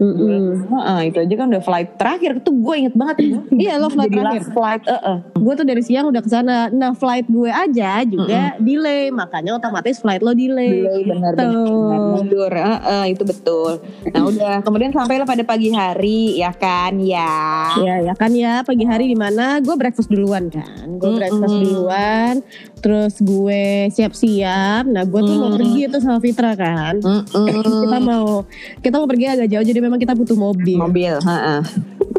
Istirahat 0.00 0.40
Mm-mm. 0.40 0.70
Heeh, 0.70 1.00
itu 1.04 1.18
aja 1.18 1.34
kan 1.34 1.46
udah 1.48 1.60
flight 1.60 1.90
terakhir 1.94 2.32
tuh 2.40 2.54
gue 2.54 2.74
inget 2.76 2.94
banget 2.94 3.16
ya. 3.20 3.40
Iya, 3.64 3.72
lo 3.76 3.88
flight 3.88 4.08
Jadi 4.08 4.18
terakhir. 4.20 4.42
flight 4.48 4.82
heeh. 4.84 5.16
Gue 5.34 5.52
tuh 5.52 5.66
dari 5.66 5.82
siang 5.82 6.06
udah 6.06 6.18
ke 6.18 6.28
sana. 6.28 6.56
Nah 6.68 6.92
flight 6.92 7.26
gue 7.26 7.48
aja 7.48 7.90
juga 8.02 8.54
delay, 8.58 9.10
makanya 9.10 9.54
otomatis 9.54 9.98
flight 9.98 10.20
lo 10.20 10.32
delay. 10.32 10.70
Delay 10.80 11.02
benar 11.04 11.32
Gitu. 11.34 11.66
benar 11.66 12.00
mundur 12.00 12.50
Heeh, 12.50 13.04
itu 13.08 13.22
betul 13.22 13.72
nah 14.08 14.22
udah 14.24 14.54
kemudian 14.60 14.90
sampailah 14.90 15.24
pada 15.24 15.42
pagi 15.42 15.68
hari 15.68 16.36
ya 16.36 16.50
kan 16.50 16.96
ya 16.96 17.34
Ya 17.78 17.94
ya 18.02 18.14
kan 18.14 18.32
ya 18.32 18.62
pagi 18.62 18.82
hari 18.82 19.06
di 19.06 19.14
mana 19.14 19.58
gue 19.58 19.74
breakfast 19.74 20.08
duluan 20.08 20.48
kan. 20.48 20.96
Gue 20.96 21.08
Mm-mm. 21.08 21.18
breakfast 21.18 21.56
duluan, 21.56 22.34
terus 22.78 23.14
gue 23.18 23.62
siap-siap. 23.88 24.84
Nah 24.84 25.02
gue 25.02 25.20
tuh 25.20 25.34
mau 25.34 25.48
Mm. 25.48 25.56
pergi 25.56 25.80
tuh 25.88 26.00
sama 26.00 26.18
Fitra 26.18 26.52
kan. 26.54 26.98
Kita 27.82 27.98
mau 27.98 28.42
kita 28.78 28.94
mau 28.94 29.06
pergi 29.06 29.26
agak 29.28 29.48
jauh 29.48 29.64
jadi 29.64 29.78
memang 29.88 30.00
kita 30.00 30.12
butuh 30.12 30.36
mobil. 30.36 30.76
mobil 30.76 31.14
heeh. 31.16 31.60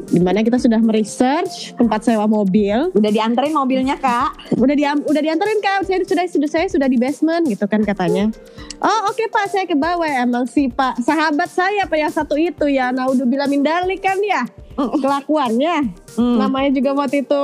Di 0.09 0.17
mana 0.17 0.41
kita 0.41 0.57
sudah 0.57 0.81
meresearch 0.81 1.77
tempat 1.77 2.01
sewa 2.01 2.25
mobil. 2.25 2.89
udah 2.97 3.11
dianterin 3.13 3.53
mobilnya 3.53 3.93
kak 3.93 4.57
Udah 4.57 4.73
di 4.73 4.81
udah 4.81 5.21
diantarin 5.21 5.61
kan. 5.61 5.85
Saya 5.85 6.01
sudah 6.01 6.25
sudah 6.25 6.49
saya 6.49 6.65
sudah 6.65 6.89
di 6.89 6.97
basement 6.97 7.45
gitu 7.45 7.69
kan 7.69 7.85
katanya. 7.85 8.33
Oh 8.81 9.13
oke 9.13 9.21
pak 9.29 9.53
saya 9.53 9.69
ke 9.69 9.77
bawah 9.77 10.09
emang 10.09 10.49
si 10.49 10.65
pak 10.65 10.97
sahabat 11.05 11.53
saya 11.53 11.85
pak 11.85 11.97
yang 12.01 12.09
satu 12.09 12.33
itu 12.35 12.65
ya. 12.65 12.89
Nah 12.89 13.05
udah 13.05 13.25
bilang 13.29 13.53
mindali 13.53 14.01
kan 14.01 14.17
ya 14.25 14.49
kelakuannya. 14.75 16.09
Hmm. 16.19 16.35
namanya 16.35 16.75
juga 16.75 16.91
waktu 16.99 17.23
itu 17.23 17.43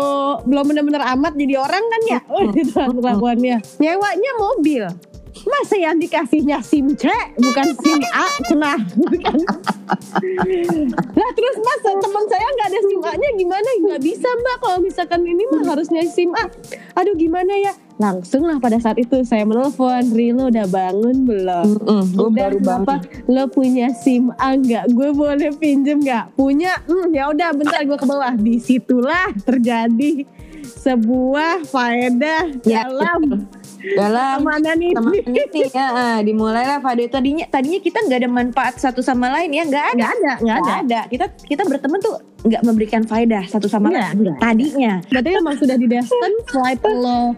belum 0.52 0.66
benar-benar 0.68 1.16
amat 1.16 1.40
jadi 1.40 1.64
orang 1.64 1.80
kan 1.80 2.02
ya 2.12 2.20
gitu 2.60 2.76
kelakuannya 2.76 3.64
nyewanya 3.80 4.32
mobil 4.36 4.84
masa 5.46 5.76
yang 5.78 5.98
dikasihnya 6.02 6.58
SIM 6.66 6.94
C 6.98 7.06
bukan 7.38 7.68
SIM 7.78 8.02
A 8.14 8.26
cenah 8.50 8.80
bukan 8.98 9.38
lah 11.16 11.30
terus 11.38 11.56
masa 11.62 11.90
teman 12.02 12.26
saya 12.26 12.48
nggak 12.58 12.68
ada 12.74 12.80
SIM 12.90 13.02
A 13.06 13.12
nya 13.16 13.30
gimana? 13.38 13.70
Nggak 13.86 14.02
bisa 14.02 14.28
mbak. 14.28 14.56
Kalau 14.62 14.78
misalkan 14.82 15.22
ini 15.24 15.44
mah 15.52 15.64
harusnya 15.76 16.02
SIM 16.10 16.32
A. 16.34 16.50
Aduh 16.98 17.14
gimana 17.14 17.54
ya? 17.62 17.74
Langsung 17.96 18.44
lah 18.44 18.60
pada 18.60 18.76
saat 18.76 19.00
itu 19.00 19.24
saya 19.24 19.48
menelpon 19.48 20.12
Rilo 20.12 20.52
udah 20.52 20.68
bangun 20.68 21.24
belum? 21.24 21.68
Gue 22.12 22.28
Udah, 22.28 22.36
baru 22.36 22.58
kenapa 22.60 23.00
bangun. 23.00 23.32
Lo 23.32 23.44
punya 23.48 23.88
SIM 23.96 24.34
A 24.36 24.58
nggak? 24.58 24.92
Gue 24.92 25.10
boleh 25.16 25.52
pinjem 25.56 26.04
nggak? 26.04 26.36
Punya? 26.36 26.76
Hmm, 26.90 27.14
ya 27.16 27.32
udah 27.32 27.50
bentar 27.56 27.80
gue 27.86 27.98
ke 27.98 28.08
bawah. 28.08 28.34
Di 28.36 28.60
situlah 28.60 29.32
terjadi 29.48 30.28
sebuah 30.66 31.66
faedah 31.66 32.62
Ya, 32.66 32.86
dalam 32.86 33.48
dalam 33.94 34.42
pertemanan 34.42 34.78
ini. 34.82 34.96
sama 34.98 35.12
ini 35.14 35.62
ya 35.70 35.88
ah, 35.94 36.18
dimulailah 36.26 36.80
itu 36.82 37.12
tadinya 37.14 37.46
tadinya 37.46 37.80
kita 37.80 37.98
nggak 38.02 38.20
ada 38.26 38.30
manfaat 38.30 38.74
satu 38.82 39.06
sama 39.06 39.30
lain 39.30 39.54
ya. 39.54 39.64
Nggak 39.70 39.86
ada. 39.86 39.96
Nggak 39.96 40.12
ada, 40.12 40.34
nggak 40.42 40.58
ada. 40.58 40.74
ada. 40.82 41.00
Kita 41.12 41.26
kita 41.46 41.64
berteman 41.70 42.00
tuh 42.02 42.35
nggak 42.46 42.62
memberikan 42.62 43.02
faedah 43.04 43.44
satu 43.50 43.66
sama 43.66 43.90
Enggak, 43.90 44.14
lain 44.14 44.38
tadinya 44.38 44.94
Berarti 45.10 45.30
emang 45.34 45.56
sudah 45.58 45.76
di 45.76 45.88
destin 45.90 46.34
flight 46.46 46.82
lo 46.86 47.34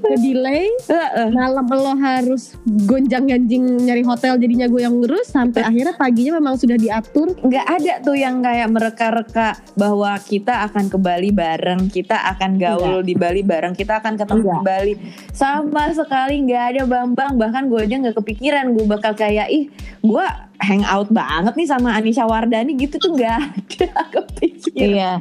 ke 0.00 0.16
delay, 0.20 0.68
Heeh. 0.88 1.28
malam 1.32 1.66
lo 1.70 1.94
harus 1.96 2.56
gonjang-ganjing 2.84 3.88
nyari 3.88 4.04
hotel 4.04 4.36
jadinya 4.36 4.66
gue 4.68 4.80
yang 4.84 4.94
ngurus 4.96 5.32
sampai 5.32 5.64
akhirnya 5.64 5.94
paginya 5.96 6.36
memang 6.40 6.60
sudah 6.60 6.76
diatur. 6.76 7.32
nggak 7.40 7.66
ada 7.66 7.92
tuh 8.04 8.16
yang 8.16 8.42
kayak 8.44 8.68
mereka-reka 8.68 9.48
bahwa 9.78 10.12
kita 10.20 10.68
akan 10.68 10.92
ke 10.92 10.98
Bali 11.00 11.30
bareng, 11.32 11.88
kita 11.88 12.16
akan 12.36 12.60
gaul 12.60 13.00
di 13.00 13.14
Bali 13.16 13.40
bareng, 13.40 13.72
kita 13.72 14.02
akan 14.02 14.18
ketemu 14.18 14.44
di 14.50 14.60
Bali. 14.64 14.92
Sama 15.32 15.88
sekali 15.94 16.42
nggak 16.44 16.64
ada 16.76 16.82
Bambang, 16.84 17.38
bahkan 17.38 17.70
gue 17.70 17.80
aja 17.80 17.96
nggak 17.96 18.16
kepikiran 18.18 18.74
gue 18.74 18.84
bakal 18.84 19.12
kayak 19.14 19.48
ih 19.48 19.70
gue 20.00 20.26
hangout 20.60 21.08
banget 21.08 21.56
nih 21.56 21.66
sama 21.66 21.96
Anisha 21.96 22.24
Wardani 22.24 22.76
gitu 22.76 22.96
tuh 22.96 23.16
nggak 23.16 23.32
ada 23.80 23.88
kepikiran. 24.12 24.76
Iya. 24.76 25.12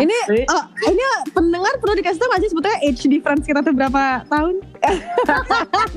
Ini 0.00 0.16
Asli. 0.24 0.42
oh, 0.48 0.64
ini 0.86 1.02
pendengar 1.28 1.72
perlu 1.76 1.96
dikasih 1.96 2.16
tahu 2.18 2.36
sih 2.38 2.48
sebetulnya 2.48 2.78
age 2.80 3.04
difference 3.04 3.44
kita 3.44 3.60
tuh 3.60 3.72
berapa 3.72 4.24
tahun? 4.28 4.56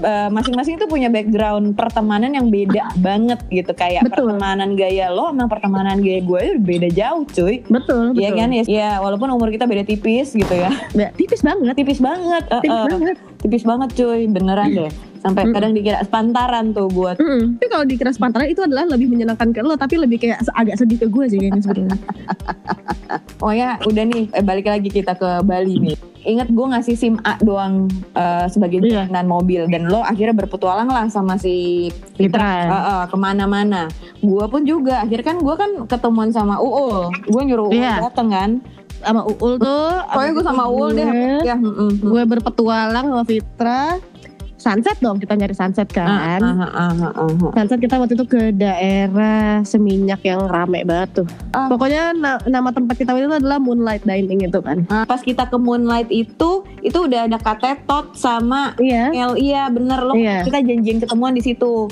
Eh, 0.02 0.30
masing-masing 0.34 0.82
tuh 0.82 0.90
punya 0.90 1.08
background 1.08 1.78
pertemanan 1.78 2.34
yang 2.34 2.50
beda 2.50 2.90
banget 2.98 3.38
gitu 3.48 3.70
kayak 3.72 4.02
Betul. 4.02 4.34
pertemanan 4.34 4.74
gaya 4.74 5.14
lo 5.14 5.30
sama 5.30 5.46
pertemanan 5.46 6.02
gaya 6.02 6.20
gue 6.20 6.40
itu 6.42 6.58
beda 6.58 6.90
jauh 6.90 7.22
cuy. 7.28 7.62
Betul, 7.70 8.18
Iya 8.18 8.34
kan 8.34 8.50
ya, 8.50 8.64
ya 8.66 8.90
walaupun 8.98 9.30
umur 9.30 9.54
kita 9.54 9.70
beda 9.70 9.86
tipis 9.86 10.34
gitu 10.34 10.50
ya. 10.50 10.74
Ya, 10.92 11.14
tipis 11.14 11.46
banget. 11.46 11.76
tipis 11.78 12.02
banget 12.02 12.44
eh, 12.50 12.62
Tipis 12.66 12.74
eh. 12.74 12.90
banget. 12.90 13.18
tipis 13.40 13.64
banget 13.64 13.90
cuy 13.94 14.22
beneran 14.26 14.70
deh 14.80 14.92
sampai 15.22 15.46
Mm. 15.46 15.54
kadang 15.54 15.72
dikira 15.72 16.00
sepantaran 16.02 16.74
tuh 16.74 16.90
buat 16.90 17.16
Mm-mm. 17.16 17.62
Tapi 17.62 17.68
kalau 17.70 17.86
dikira 17.86 18.10
sepantaran 18.10 18.50
itu 18.50 18.60
adalah 18.60 18.90
lebih 18.90 19.08
menyenangkan 19.08 19.54
ke 19.54 19.62
lo, 19.62 19.78
tapi 19.78 19.96
lebih 19.96 20.18
kayak 20.18 20.42
agak 20.52 20.76
sedih 20.76 20.98
ke 20.98 21.08
gue 21.08 21.26
sih 21.30 21.38
kayaknya 21.38 21.62
sebetulnya. 21.62 21.98
oh 23.44 23.54
ya 23.54 23.78
udah 23.82 24.04
nih 24.04 24.24
eh, 24.32 24.44
balik 24.44 24.66
lagi 24.66 24.90
kita 24.90 25.14
ke 25.14 25.44
Bali 25.44 25.78
nih 25.80 25.98
Ingat 26.22 26.54
gue 26.54 26.66
ngasih 26.70 26.94
SIM 26.94 27.16
A 27.24 27.34
doang 27.42 27.90
eh, 28.14 28.46
sebagai 28.46 28.78
jaminan 28.80 29.26
mobil 29.26 29.66
dan 29.66 29.90
lo 29.90 30.06
akhirnya 30.06 30.38
berpetualang 30.38 30.86
lah 30.86 31.10
sama 31.10 31.34
si 31.34 31.90
Fitra. 32.14 32.46
Eh, 32.62 32.70
eh, 32.70 33.04
ke 33.10 33.18
mana-mana. 33.18 33.90
Gue 34.22 34.46
pun 34.46 34.62
juga. 34.62 35.02
Akhirnya 35.02 35.26
kan 35.26 35.38
gue 35.42 35.56
kan 35.58 35.72
ketemuan 35.90 36.30
sama 36.30 36.62
Uul. 36.62 37.10
Gue 37.26 37.42
nyuruh 37.42 37.74
Uul 37.74 37.82
Iya. 37.82 38.06
dateng 38.06 38.30
kan. 38.30 38.50
Sama 39.02 39.26
Uul 39.26 39.58
tuh. 39.58 39.98
Pokoknya 40.14 40.32
gue 40.32 40.46
sama 40.46 40.64
Uul 40.70 40.90
deh. 40.94 41.10
Ya, 41.42 41.58
mm, 41.58 41.66
mm, 41.66 41.74
mm. 41.74 41.92
Gue 42.06 42.22
berpetualang 42.30 43.06
sama 43.10 43.24
Fitra. 43.26 43.82
Sunset 44.62 45.02
dong, 45.02 45.18
kita 45.18 45.34
nyari 45.34 45.58
sunset 45.58 45.90
kan. 45.90 46.06
Ah, 46.06 46.38
ah, 46.38 46.62
ah, 46.62 46.94
ah, 46.94 47.12
ah. 47.18 47.52
Sunset 47.52 47.82
kita 47.82 47.98
waktu 47.98 48.14
itu 48.14 48.30
ke 48.30 48.54
daerah 48.54 49.66
Seminyak 49.66 50.22
yang 50.22 50.46
rame 50.46 50.86
banget 50.86 51.26
tuh. 51.26 51.28
Ah. 51.50 51.66
Pokoknya 51.66 52.14
na- 52.14 52.38
nama 52.46 52.70
tempat 52.70 52.94
kita 52.94 53.18
itu 53.18 53.26
adalah 53.26 53.58
Moonlight 53.58 54.06
Dining 54.06 54.46
itu 54.46 54.62
kan. 54.62 54.86
Nah, 54.86 55.10
pas 55.10 55.18
kita 55.18 55.50
ke 55.50 55.58
Moonlight 55.58 56.14
itu, 56.14 56.52
itu 56.80 56.94
udah 56.94 57.26
ada 57.26 57.42
katetot 57.42 58.14
sama 58.14 58.78
Iya. 58.78 59.10
El, 59.10 59.32
iya 59.42 59.66
bener 59.68 59.98
lo 60.00 60.14
Iya. 60.14 60.46
kita 60.46 60.62
janjian 60.62 61.02
ketemuan 61.02 61.34
di 61.34 61.42
situ. 61.42 61.90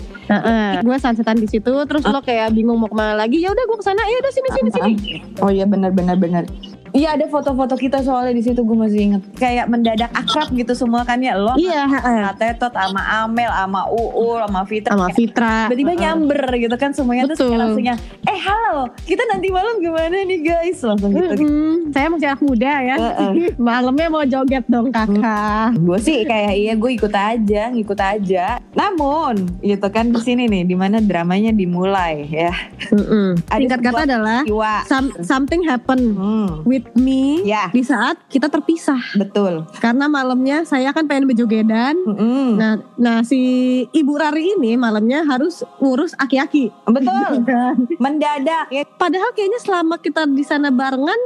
Gue 0.79 0.97
sunsetan 1.01 1.41
di 1.41 1.49
situ, 1.49 1.73
terus 1.83 2.05
lo 2.05 2.21
kayak 2.21 2.53
bingung 2.53 2.77
mau 2.77 2.85
ke 2.85 2.93
mana 2.93 3.17
lagi. 3.17 3.41
Ya 3.41 3.49
udah 3.49 3.63
gue 3.65 3.77
ke 3.77 3.85
sana. 3.85 4.05
Ya 4.05 4.17
udah 4.21 4.31
sini 4.31 4.49
sini 4.51 4.69
sini. 4.69 4.91
Oh 5.41 5.49
iya 5.49 5.65
bener 5.65 5.89
bener 5.89 6.15
bener. 6.15 6.45
Iya 6.91 7.13
ada 7.13 7.25
foto-foto 7.25 7.73
kita 7.73 7.99
soalnya 7.99 8.31
di 8.31 8.41
situ 8.41 8.59
gue 8.59 8.73
masih 8.73 8.99
inget. 9.03 9.21
Kayak 9.35 9.65
mendadak 9.67 10.11
akrab 10.11 10.49
gitu 10.51 10.73
semua 10.73 11.01
kan 11.01 11.17
ya 11.17 11.33
lo. 11.33 11.53
Iya. 11.55 11.85
Sama 11.89 12.33
Tetot, 12.33 12.71
sama 12.71 13.01
Amel, 13.21 13.47
sama 13.47 13.81
Uul, 13.87 14.39
sama 14.41 14.61
Fitra. 14.63 14.91
Sama 14.93 15.07
Fitra. 15.09 15.55
Tiba-tiba 15.67 15.91
Heeh. 15.91 16.01
nyamber 16.01 16.41
gitu 16.57 16.75
kan 16.75 16.91
semuanya 16.91 17.23
terus 17.25 17.37
Betul. 17.37 17.49
kayak 17.49 17.61
langsungnya 17.61 17.95
eh 18.21 18.39
halo 18.39 18.79
kita 19.01 19.23
nanti 19.25 19.47
malam 19.49 19.75
gimana 19.77 20.15
nih 20.19 20.39
guys 20.41 20.79
langsung 20.79 21.11
gitu. 21.11 21.33
Mm-mm. 21.39 21.89
Saya 21.89 22.07
masih 22.07 22.27
anak 22.27 22.41
muda 22.41 22.71
ya. 22.79 22.95
Heeh. 22.95 23.31
Malamnya 23.59 24.07
mau 24.07 24.23
joget 24.23 24.65
dong 24.65 24.89
kakak. 24.89 25.75
Gue 25.75 25.99
sih 25.99 26.23
kayak 26.23 26.53
iya 26.53 26.73
gue 26.73 26.91
ikut 26.91 27.11
aja, 27.11 27.61
ngikut 27.69 27.99
aja. 27.99 28.45
Namun 28.73 29.59
gitu 29.59 29.87
kan 29.87 30.09
di 30.09 30.19
sini 30.19 30.45
nih 30.45 30.63
di 30.63 30.75
mana 30.75 30.99
dramanya 30.99 31.49
dimulai 31.49 32.25
ya. 32.25 32.53
Mm-mm. 32.89 33.37
Ada 33.47 33.59
Singkat 33.59 33.79
kata 33.81 34.01
adalah 34.05 34.39
some- 34.85 35.15
something 35.21 35.61
happen 35.61 36.01
Hmm, 36.11 36.49
with 36.63 36.78
me 36.93 37.41
Ya. 37.41 37.67
di 37.69 37.81
saat 37.81 38.19
kita 38.27 38.47
terpisah. 38.47 38.99
betul. 39.13 39.63
Karena 39.77 40.05
malamnya 40.05 40.63
saya 40.63 40.89
kan 40.89 41.05
pengen 41.05 41.25
bejogedan. 41.25 41.95
Mm-mm. 42.05 42.55
Nah, 42.55 42.73
nah 42.95 43.17
si 43.21 43.39
Ibu 43.89 44.13
Rari 44.13 44.55
ini 44.55 44.75
malamnya 44.75 45.23
harus 45.23 45.59
ngurus 45.77 46.13
aki-aki. 46.15 46.69
Betul. 46.85 47.43
Mendadak 48.03 48.67
ya. 48.69 48.83
Padahal 48.95 49.31
kayaknya 49.31 49.59
selama 49.59 49.95
kita 49.95 50.23
di 50.25 50.41
sana 50.41 50.69
barengan 50.69 51.17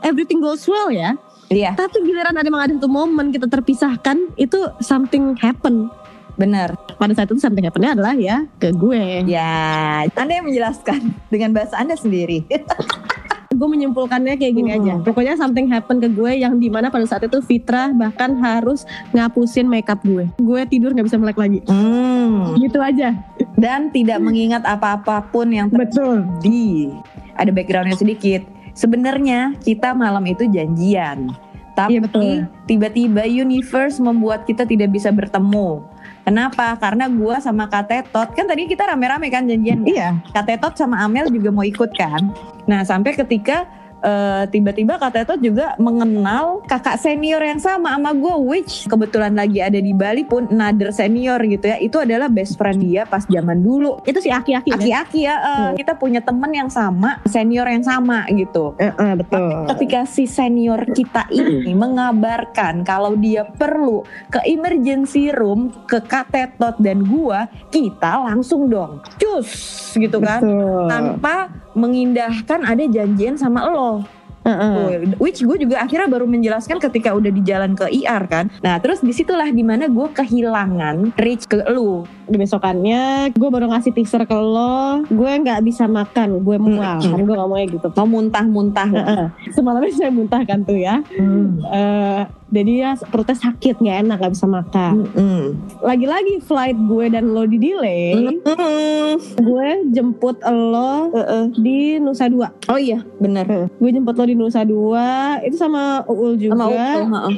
everything 0.00 0.38
goes 0.38 0.64
well 0.64 0.88
ya. 0.88 1.14
Iya, 1.46 1.74
Tapi 1.74 2.06
giliran 2.06 2.38
ada 2.38 2.46
emang 2.46 2.62
ada 2.62 2.74
satu 2.74 2.86
momen 2.86 3.34
kita 3.34 3.50
terpisahkan 3.50 4.30
itu 4.36 4.54
something 4.78 5.34
happen. 5.36 5.90
benar. 6.38 6.72
Pada 6.96 7.12
saat 7.12 7.28
itu 7.28 7.36
something 7.36 7.66
happennya 7.66 7.92
adalah 7.92 8.14
ya 8.14 8.46
ke 8.56 8.70
gue. 8.72 9.26
Ya, 9.26 10.06
Anda 10.14 10.40
yang 10.40 10.46
menjelaskan 10.48 11.10
dengan 11.28 11.52
bahasa 11.52 11.76
Anda 11.76 11.98
sendiri. 11.98 12.46
Gue 13.50 13.66
menyimpulkannya 13.66 14.38
kayak 14.38 14.54
gini 14.54 14.70
Hmm. 14.70 14.78
aja. 14.78 14.92
Pokoknya 15.02 15.34
something 15.34 15.66
happen 15.66 15.98
ke 15.98 16.06
gue 16.06 16.38
yang 16.38 16.62
di 16.62 16.70
mana 16.70 16.86
pada 16.86 17.02
saat 17.02 17.26
itu 17.26 17.42
Fitra 17.42 17.90
bahkan 17.90 18.38
harus 18.38 18.86
ngapusin 19.10 19.66
makeup 19.66 19.98
gue. 20.06 20.30
Gue 20.38 20.62
tidur 20.70 20.94
nggak 20.94 21.10
bisa 21.10 21.18
melek 21.18 21.34
lagi. 21.34 21.58
Hmm. 21.66 22.54
Gitu 22.54 22.78
aja. 22.78 23.10
Dan 23.58 23.90
tidak 23.90 24.22
mengingat 24.22 24.62
apa-apapun 24.62 25.50
yang 25.50 25.66
Betul. 25.66 26.22
terjadi. 26.38 26.94
Ada 27.34 27.50
backgroundnya 27.50 27.98
sedikit. 27.98 28.46
Sebenarnya 28.70 29.58
kita 29.58 29.98
malam 29.98 30.22
itu 30.30 30.46
janjian. 30.46 31.34
Tapi 31.74 31.98
Iya, 31.98 32.00
betul. 32.06 32.46
tiba-tiba 32.70 33.26
universe 33.26 33.98
membuat 33.98 34.46
kita 34.46 34.62
tidak 34.62 34.94
bisa 34.94 35.10
bertemu. 35.10 35.82
Kenapa? 36.20 36.76
Karena 36.76 37.08
gua 37.08 37.40
sama 37.40 37.64
Katetot 37.66 38.30
kan 38.30 38.44
tadi 38.44 38.68
kita 38.68 38.84
rame-rame 38.84 39.26
kan 39.26 39.48
janjian. 39.48 39.82
Iya. 39.82 40.20
Katetot 40.30 40.76
sama 40.76 41.00
Amel 41.00 41.32
juga 41.32 41.48
mau 41.48 41.64
ikut 41.64 41.90
kan. 41.96 42.30
Nah 42.70 42.86
sampai 42.86 43.18
ketika 43.18 43.66
eh, 44.00 44.44
tiba-tiba 44.48 44.96
Katetot 44.96 45.38
juga 45.40 45.76
mengenal 45.76 46.64
kakak 46.64 47.00
senior 47.00 47.40
yang 47.40 47.60
sama 47.60 47.94
sama 47.96 48.12
gue, 48.16 48.34
which 48.48 48.88
kebetulan 48.88 49.36
lagi 49.36 49.60
ada 49.60 49.76
di 49.76 49.92
Bali 49.92 50.24
pun 50.24 50.48
another 50.48 50.90
senior 50.92 51.40
gitu 51.44 51.68
ya. 51.68 51.76
Itu 51.80 52.00
adalah 52.00 52.28
best 52.32 52.56
friend 52.56 52.80
dia 52.80 53.04
pas 53.04 53.24
zaman 53.28 53.60
dulu. 53.60 54.00
Itu 54.04 54.20
si 54.20 54.32
aki-aki. 54.32 54.72
kan? 54.72 54.80
Aki-aki 54.80 55.20
ya, 55.24 55.36
eh, 55.36 55.70
kita 55.80 55.96
punya 55.96 56.20
temen 56.24 56.50
yang 56.52 56.70
sama, 56.72 57.20
senior 57.28 57.68
yang 57.68 57.84
sama 57.84 58.24
gitu. 58.32 58.74
Eh, 58.80 58.92
eh, 58.92 59.14
betul. 59.16 59.68
Ketika 59.76 60.00
si 60.08 60.24
senior 60.24 60.80
kita 60.90 61.28
ini 61.32 61.72
mengabarkan 61.76 62.82
kalau 62.82 63.14
dia 63.16 63.44
perlu 63.44 64.04
ke 64.32 64.40
emergency 64.48 65.28
room 65.32 65.72
ke 65.84 66.00
Katetot 66.00 66.80
dan 66.80 67.04
gua, 67.04 67.46
kita 67.68 68.24
langsung 68.24 68.66
dong 68.72 69.04
cus 69.20 69.50
gitu 69.94 70.18
kan. 70.18 70.40
Betul. 70.40 70.86
Tanpa 70.88 71.49
mengindahkan 71.74 72.66
ada 72.66 72.84
janjian 72.86 73.38
sama 73.38 73.66
lo. 73.66 74.04
Tuh, 74.40 75.20
Which 75.20 75.44
gue 75.44 75.56
juga 75.60 75.84
akhirnya 75.84 76.08
baru 76.08 76.24
menjelaskan 76.24 76.80
ketika 76.80 77.12
udah 77.12 77.28
di 77.28 77.44
jalan 77.44 77.76
ke 77.76 77.92
IR 77.92 78.24
kan. 78.24 78.48
Nah 78.64 78.80
terus 78.80 79.04
di 79.04 79.12
situlah 79.12 79.52
di 79.52 79.60
mana 79.60 79.86
gue 79.92 80.08
kehilangan 80.16 81.12
reach 81.20 81.44
ke 81.44 81.60
lu. 81.68 82.08
Di 82.24 82.40
besokannya 82.40 83.30
gue 83.36 83.48
baru 83.52 83.68
ngasih 83.68 83.92
teaser 83.92 84.24
ke 84.24 84.32
lo. 84.32 85.04
Gue 85.12 85.32
nggak 85.44 85.60
bisa 85.60 85.84
makan. 85.84 86.40
Gue 86.40 86.56
mual. 86.56 87.04
Hmm. 87.04 87.12
Kan 87.12 87.22
gue 87.28 87.36
ngomongnya 87.36 87.66
gitu. 87.68 87.88
Mau 87.92 88.08
muntah-muntah. 88.08 88.88
Eh, 88.88 89.04
eh. 89.12 89.28
Semalamnya 89.52 89.92
saya 89.92 90.10
muntah 90.12 90.40
kan 90.48 90.64
tuh 90.64 90.78
ya. 90.80 91.04
Hmm. 91.04 91.60
Eh, 91.60 92.22
jadi 92.50 92.72
ya 92.82 92.90
perutnya 92.98 93.38
sakit 93.38 93.78
nggak 93.78 93.98
enak 94.06 94.16
nggak 94.18 94.34
bisa 94.34 94.46
makan. 94.50 94.94
Hmm. 95.14 95.46
Lagi-lagi 95.86 96.42
flight 96.42 96.74
gue 96.74 97.06
dan 97.14 97.30
lo 97.30 97.46
di 97.46 97.58
delay. 97.62 98.18
Hmm. 98.18 99.14
Gue 99.38 99.68
jemput 99.94 100.42
lo 100.46 101.14
Heeh. 101.14 101.44
di 101.54 101.78
Nusa 102.02 102.26
Dua. 102.26 102.50
Oh 102.66 102.78
iya 102.78 103.06
bener. 103.22 103.70
Gue 103.78 103.90
jemput 103.94 104.18
lo 104.18 104.24
di 104.26 104.34
Nusa 104.34 104.66
Dua. 104.66 105.38
Itu 105.46 105.56
sama 105.62 106.02
Uul 106.10 106.34
juga. 106.36 106.58
Sama 106.58 106.66
Uul, 106.66 107.02
heeh. 107.06 107.36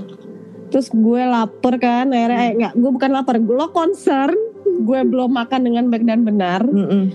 Terus 0.73 0.89
gue 0.89 1.23
lapar 1.29 1.75
kan. 1.77 2.09
Akhirnya 2.09 2.39
eh 2.41 2.51
nggak. 2.57 2.73
Gue 2.81 2.91
bukan 2.97 3.11
lapar. 3.13 3.37
Lo 3.37 3.69
concern. 3.69 4.33
Gue 4.83 5.05
belum 5.05 5.29
makan 5.37 5.61
dengan 5.69 5.85
baik 5.93 6.09
dan 6.09 6.25
benar. 6.25 6.65
Mm-mm. 6.65 7.13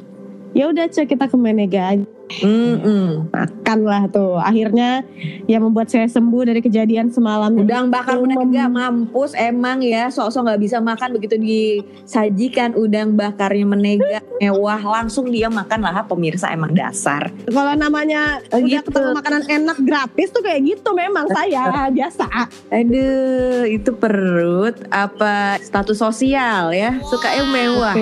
Ya 0.54 0.70
udah 0.70 0.86
cek 0.86 1.12
kita 1.18 1.26
ke 1.28 1.36
Menega 1.36 1.98
aja. 1.98 2.17
Mm-mm. 2.28 3.32
makan 3.32 3.80
lah 3.82 4.04
tuh. 4.08 4.36
Akhirnya 4.36 5.02
yang 5.46 5.64
membuat 5.64 5.88
saya 5.88 6.06
sembuh 6.06 6.44
dari 6.44 6.60
kejadian 6.60 7.08
semalam 7.08 7.56
Udang 7.56 7.88
bakar 7.88 8.20
mem- 8.20 8.52
mampus 8.68 9.32
emang 9.34 9.80
ya. 9.80 10.08
Sok-sok 10.08 10.44
nggak 10.44 10.62
bisa 10.62 10.78
makan 10.78 11.16
begitu 11.16 11.36
disajikan 11.38 12.76
udang 12.76 13.16
bakarnya 13.16 13.64
menega 13.64 14.20
mewah 14.38 14.78
langsung 14.80 15.28
dia 15.28 15.48
makan 15.48 15.80
lah 15.80 16.04
pemirsa 16.04 16.52
emang 16.52 16.72
dasar. 16.72 17.32
Kalau 17.48 17.74
namanya 17.74 18.44
Oh, 18.50 18.60
udah 18.60 18.80
gitu. 18.80 18.92
ketemu 18.92 19.10
makanan 19.14 19.44
enak 19.44 19.78
gratis 19.82 20.28
tuh 20.30 20.42
kayak 20.42 20.62
gitu 20.66 20.90
memang 20.92 21.26
saya 21.28 21.64
biasa. 21.98 22.28
Aduh 22.70 23.64
itu 23.66 23.92
perut 23.96 24.76
apa 24.90 25.58
status 25.60 25.98
sosial 25.98 26.72
ya? 26.72 27.00
Suka 27.04 27.32
yang 27.32 27.50
mewah 27.50 27.96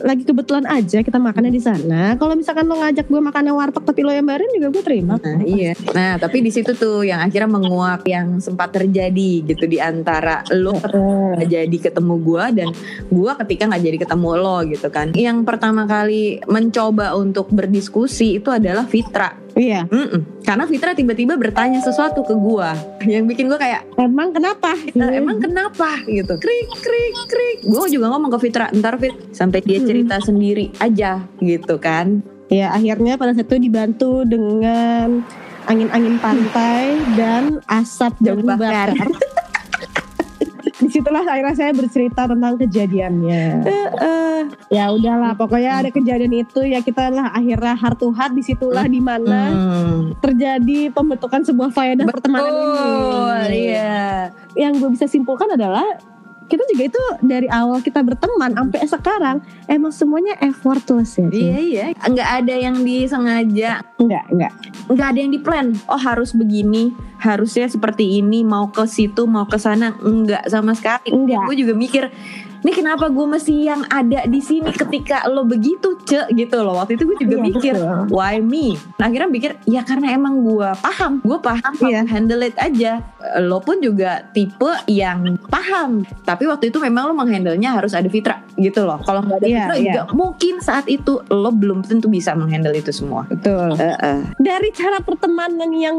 lagi 0.00 0.24
kebetulan 0.24 0.64
aja 0.64 1.04
kita 1.04 1.20
makannya 1.20 1.52
di 1.52 1.60
sana. 1.60 2.16
Kalau 2.16 2.32
misalkan 2.32 2.64
lo 2.64 2.72
ngajak 2.74 3.04
gue 3.04 3.20
makan 3.20 3.39
makannya 3.40 3.56
warteg 3.56 3.84
tapi 3.88 4.04
lo 4.04 4.12
yang 4.12 4.28
bayarin 4.28 4.52
juga 4.52 4.68
gue 4.68 4.84
terima. 4.84 5.16
Nah, 5.16 5.40
iya. 5.40 5.72
Nah, 5.96 6.20
tapi 6.20 6.44
di 6.44 6.52
situ 6.52 6.76
tuh 6.76 7.08
yang 7.08 7.24
akhirnya 7.24 7.48
menguak 7.48 8.04
yang 8.04 8.36
sempat 8.36 8.76
terjadi 8.76 9.48
gitu 9.48 9.64
di 9.64 9.80
antara 9.80 10.44
lo 10.52 10.76
nggak 10.76 11.48
jadi 11.48 11.76
ketemu 11.80 12.14
gua 12.20 12.52
dan 12.52 12.68
gua 13.08 13.32
ketika 13.40 13.64
nggak 13.72 13.80
jadi 13.80 13.98
ketemu 14.04 14.28
lo 14.36 14.60
gitu 14.68 14.92
kan. 14.92 15.16
Yang 15.16 15.48
pertama 15.48 15.88
kali 15.88 16.44
mencoba 16.44 17.16
untuk 17.16 17.48
berdiskusi 17.48 18.36
itu 18.36 18.52
adalah 18.52 18.84
Fitra. 18.84 19.32
Iya. 19.56 19.88
Mm-mm. 19.88 20.44
Karena 20.44 20.68
Fitra 20.68 20.92
tiba-tiba 20.92 21.40
bertanya 21.40 21.80
sesuatu 21.80 22.20
ke 22.20 22.36
gua 22.36 22.76
yang 23.08 23.24
bikin 23.24 23.48
gua 23.48 23.56
kayak 23.56 23.88
Emang 23.96 24.36
kenapa? 24.36 24.76
"Eh, 24.76 25.16
emang 25.16 25.40
kenapa 25.40 25.96
gitu 26.04 26.36
krik 26.36 26.68
krik 26.76 27.14
krik 27.28 27.58
gue 27.64 27.86
juga 27.92 28.12
ngomong 28.12 28.32
ke 28.36 28.38
Fitra 28.48 28.72
ntar 28.76 28.96
Fit 29.00 29.12
sampai 29.32 29.60
dia 29.64 29.80
cerita 29.80 30.16
sendiri 30.20 30.72
aja 30.80 31.24
gitu 31.40 31.76
kan 31.76 32.24
Ya 32.50 32.74
akhirnya 32.74 33.14
pada 33.14 33.30
saat 33.30 33.46
itu 33.46 33.70
dibantu 33.70 34.26
dengan 34.26 35.22
angin-angin 35.70 36.18
pantai 36.18 36.98
dan 37.14 37.62
asap 37.70 38.18
jagung 38.18 38.50
bakar. 38.50 38.90
Di 40.80 40.88
situlah 40.88 41.22
akhirnya 41.22 41.54
saya 41.54 41.72
bercerita 41.76 42.26
tentang 42.26 42.58
kejadiannya. 42.58 43.44
Eh, 43.68 44.20
Ya 44.70 44.88
udahlah, 44.94 45.34
pokoknya 45.34 45.82
ada 45.84 45.90
kejadian 45.90 46.46
itu 46.46 46.62
ya 46.62 46.80
kita 46.80 47.10
lah 47.10 47.34
akhirnya 47.34 47.74
heart 47.74 47.98
to 47.98 48.08
heart 48.14 48.32
di 48.32 48.42
situlah 48.42 48.86
di 48.86 49.02
mana 49.02 49.50
hmm. 49.50 50.22
terjadi 50.22 50.94
pembentukan 50.94 51.42
sebuah 51.42 51.74
faedah 51.74 52.06
pertemanan 52.06 52.48
Betul, 52.48 53.36
ini. 53.50 53.74
iya. 53.74 54.30
Yang 54.54 54.72
gue 54.78 54.90
bisa 54.96 55.06
simpulkan 55.10 55.52
adalah 55.52 55.84
kita 56.50 56.66
juga 56.66 56.82
itu 56.90 57.02
dari 57.22 57.46
awal 57.46 57.78
kita 57.78 58.02
berteman 58.02 58.50
sampai 58.58 58.82
sekarang 58.90 59.36
emang 59.70 59.94
semuanya 59.94 60.34
effortless 60.42 61.14
ya. 61.16 61.30
Iya 61.30 61.58
iya, 61.62 61.84
nggak 61.94 62.30
ada 62.42 62.54
yang 62.58 62.76
disengaja, 62.82 63.86
Enggak, 64.02 64.24
enggak. 64.34 64.52
nggak 64.90 65.06
ada 65.14 65.18
yang 65.22 65.30
diplan. 65.30 65.66
Oh 65.86 66.00
harus 66.00 66.34
begini, 66.34 66.90
harusnya 67.22 67.70
seperti 67.70 68.18
ini, 68.18 68.42
mau 68.42 68.66
ke 68.74 68.82
situ, 68.90 69.30
mau 69.30 69.46
ke 69.46 69.62
sana, 69.62 69.94
nggak 69.94 70.50
sama 70.50 70.74
sekali. 70.74 71.14
Enggak. 71.14 71.46
Gue 71.46 71.54
juga 71.54 71.72
mikir, 71.78 72.10
ini 72.60 72.72
kenapa 72.72 73.08
gue 73.08 73.26
mesti 73.26 73.54
yang 73.64 73.82
ada 73.86 74.24
di 74.24 74.40
sini 74.40 74.68
ketika 74.70 75.24
lo 75.26 75.44
begitu, 75.44 75.96
cek 76.00 76.32
gitu 76.32 76.60
loh. 76.60 76.76
Waktu 76.76 76.96
itu 76.96 77.04
gue 77.04 77.16
juga 77.18 77.36
Iya, 77.36 77.44
mikir, 77.44 77.74
betul. 77.74 78.12
why 78.12 78.36
me? 78.38 78.76
Nah, 78.96 79.08
akhirnya 79.08 79.28
mikir, 79.28 79.50
ya 79.64 79.80
karena 79.80 80.12
emang 80.12 80.44
gue 80.44 80.68
paham, 80.78 81.20
gue 81.20 81.38
paham, 81.38 81.72
Iya. 81.80 82.04
to 82.04 82.08
handle 82.08 82.42
it 82.42 82.56
aja. 82.56 83.00
Lo 83.40 83.60
pun 83.60 83.80
juga 83.80 84.28
tipe 84.30 84.68
yang 84.86 85.40
paham, 85.48 86.04
tapi 86.22 86.44
waktu 86.44 86.68
itu 86.68 86.76
memang 86.76 87.08
lo 87.08 87.14
menghandlenya 87.14 87.80
harus 87.80 87.96
ada 87.96 88.06
Fitra 88.06 88.44
gitu 88.54 88.84
loh. 88.84 89.00
Kalau 89.02 89.24
nggak 89.24 89.40
ada 89.40 89.46
Iya, 89.48 89.56
Fitra 89.58 89.76
iya. 89.76 89.84
juga 89.84 90.02
mungkin 90.12 90.54
saat 90.60 90.84
itu 90.86 91.20
lo 91.26 91.50
belum 91.50 91.80
tentu 91.82 92.12
bisa 92.12 92.36
menghandle 92.36 92.76
itu 92.76 92.92
semua. 92.92 93.24
Betul. 93.24 93.72
Heeh. 93.76 94.36
Dari 94.36 94.68
cara 94.70 95.00
pertemanan 95.00 95.72
yang 95.72 95.96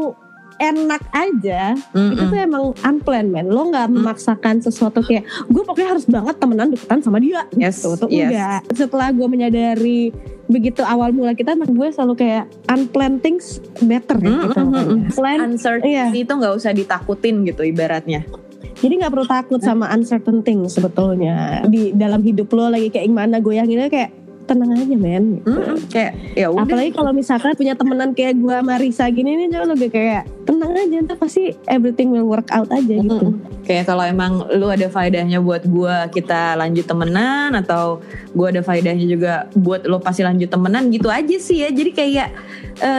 enak 0.62 1.02
aja 1.10 1.74
Mm-mm. 1.90 2.14
itu 2.14 2.22
tuh 2.24 2.38
emang 2.38 2.62
unplanned 2.78 3.28
man 3.28 3.46
lo 3.46 3.66
nggak 3.66 3.90
memaksakan 3.90 4.62
sesuatu 4.62 5.02
kayak 5.02 5.26
gue 5.44 5.58
pokoknya 5.60 5.88
harus 5.90 6.06
banget 6.06 6.38
temenan 6.38 6.70
deketan 6.70 7.02
sama 7.02 7.18
dia 7.18 7.42
Yes, 7.52 7.82
gitu 7.82 7.98
tuh 7.98 8.08
yes. 8.08 8.30
enggak 8.30 8.60
setelah 8.72 9.10
gue 9.10 9.26
menyadari 9.26 10.14
begitu 10.46 10.80
awal 10.82 11.10
mula 11.10 11.32
kita 11.32 11.56
gue 11.56 11.88
selalu 11.90 12.14
kayak 12.14 12.44
unplanned 12.68 13.18
things 13.20 13.58
better 13.80 14.14
ya 14.16 14.30
Mm, 14.30 14.40
gitu 14.44 14.60
mm, 14.60 14.70
mm, 14.70 14.86
mm. 14.86 15.00
Plan 15.12 15.38
Uncertainty 15.44 16.18
itu 16.20 16.32
nggak 16.32 16.54
usah 16.54 16.70
ditakutin 16.70 17.42
gitu 17.42 17.62
ibaratnya. 17.64 18.22
jadi 18.74 18.98
nggak 18.98 19.12
perlu 19.12 19.26
takut 19.26 19.60
sama 19.60 19.86
uncertain 19.90 20.42
things 20.42 20.74
sebetulnya 20.74 21.62
di 21.66 21.90
dalam 21.92 22.18
hidup 22.18 22.50
lo 22.50 22.66
lagi 22.66 22.88
kayak 22.88 23.06
gimana 23.06 23.38
goyanginnya 23.38 23.86
kayak 23.86 24.10
tenang 24.52 24.76
aja 24.76 24.96
men 25.00 25.24
gitu. 25.40 25.48
Mm-mm. 25.48 25.76
Kayak 25.88 26.12
ya 26.36 26.46
udah. 26.52 26.68
Apalagi 26.68 26.90
kalau 26.92 27.12
misalkan 27.16 27.56
punya 27.56 27.74
temenan 27.74 28.12
kayak 28.12 28.36
gue 28.36 28.54
sama 28.60 28.74
Risa 28.76 29.08
gini 29.08 29.30
nih 29.40 29.48
jauh 29.56 29.68
lebih 29.72 29.88
kayak 29.88 30.28
tenang 30.44 30.74
aja 30.76 30.96
ntar 31.06 31.16
pasti 31.16 31.56
everything 31.66 32.12
will 32.12 32.28
work 32.28 32.46
out 32.52 32.68
aja 32.68 32.94
gitu. 33.00 33.32
Mm-mm. 33.32 33.40
Kayak 33.62 33.94
kalau 33.94 34.02
emang 34.02 34.42
lu 34.58 34.66
ada 34.68 34.90
faedahnya 34.90 35.38
buat 35.38 35.62
gua 35.70 36.10
kita 36.10 36.58
lanjut 36.58 36.82
temenan 36.82 37.54
atau 37.54 38.02
gua 38.34 38.50
ada 38.50 38.58
faedahnya 38.58 39.06
juga 39.06 39.46
buat 39.54 39.86
lo 39.86 40.02
pasti 40.02 40.26
lanjut 40.26 40.50
temenan 40.50 40.90
gitu 40.90 41.06
aja 41.06 41.36
sih 41.38 41.62
ya. 41.62 41.70
Jadi 41.70 41.90
kayak 41.94 42.30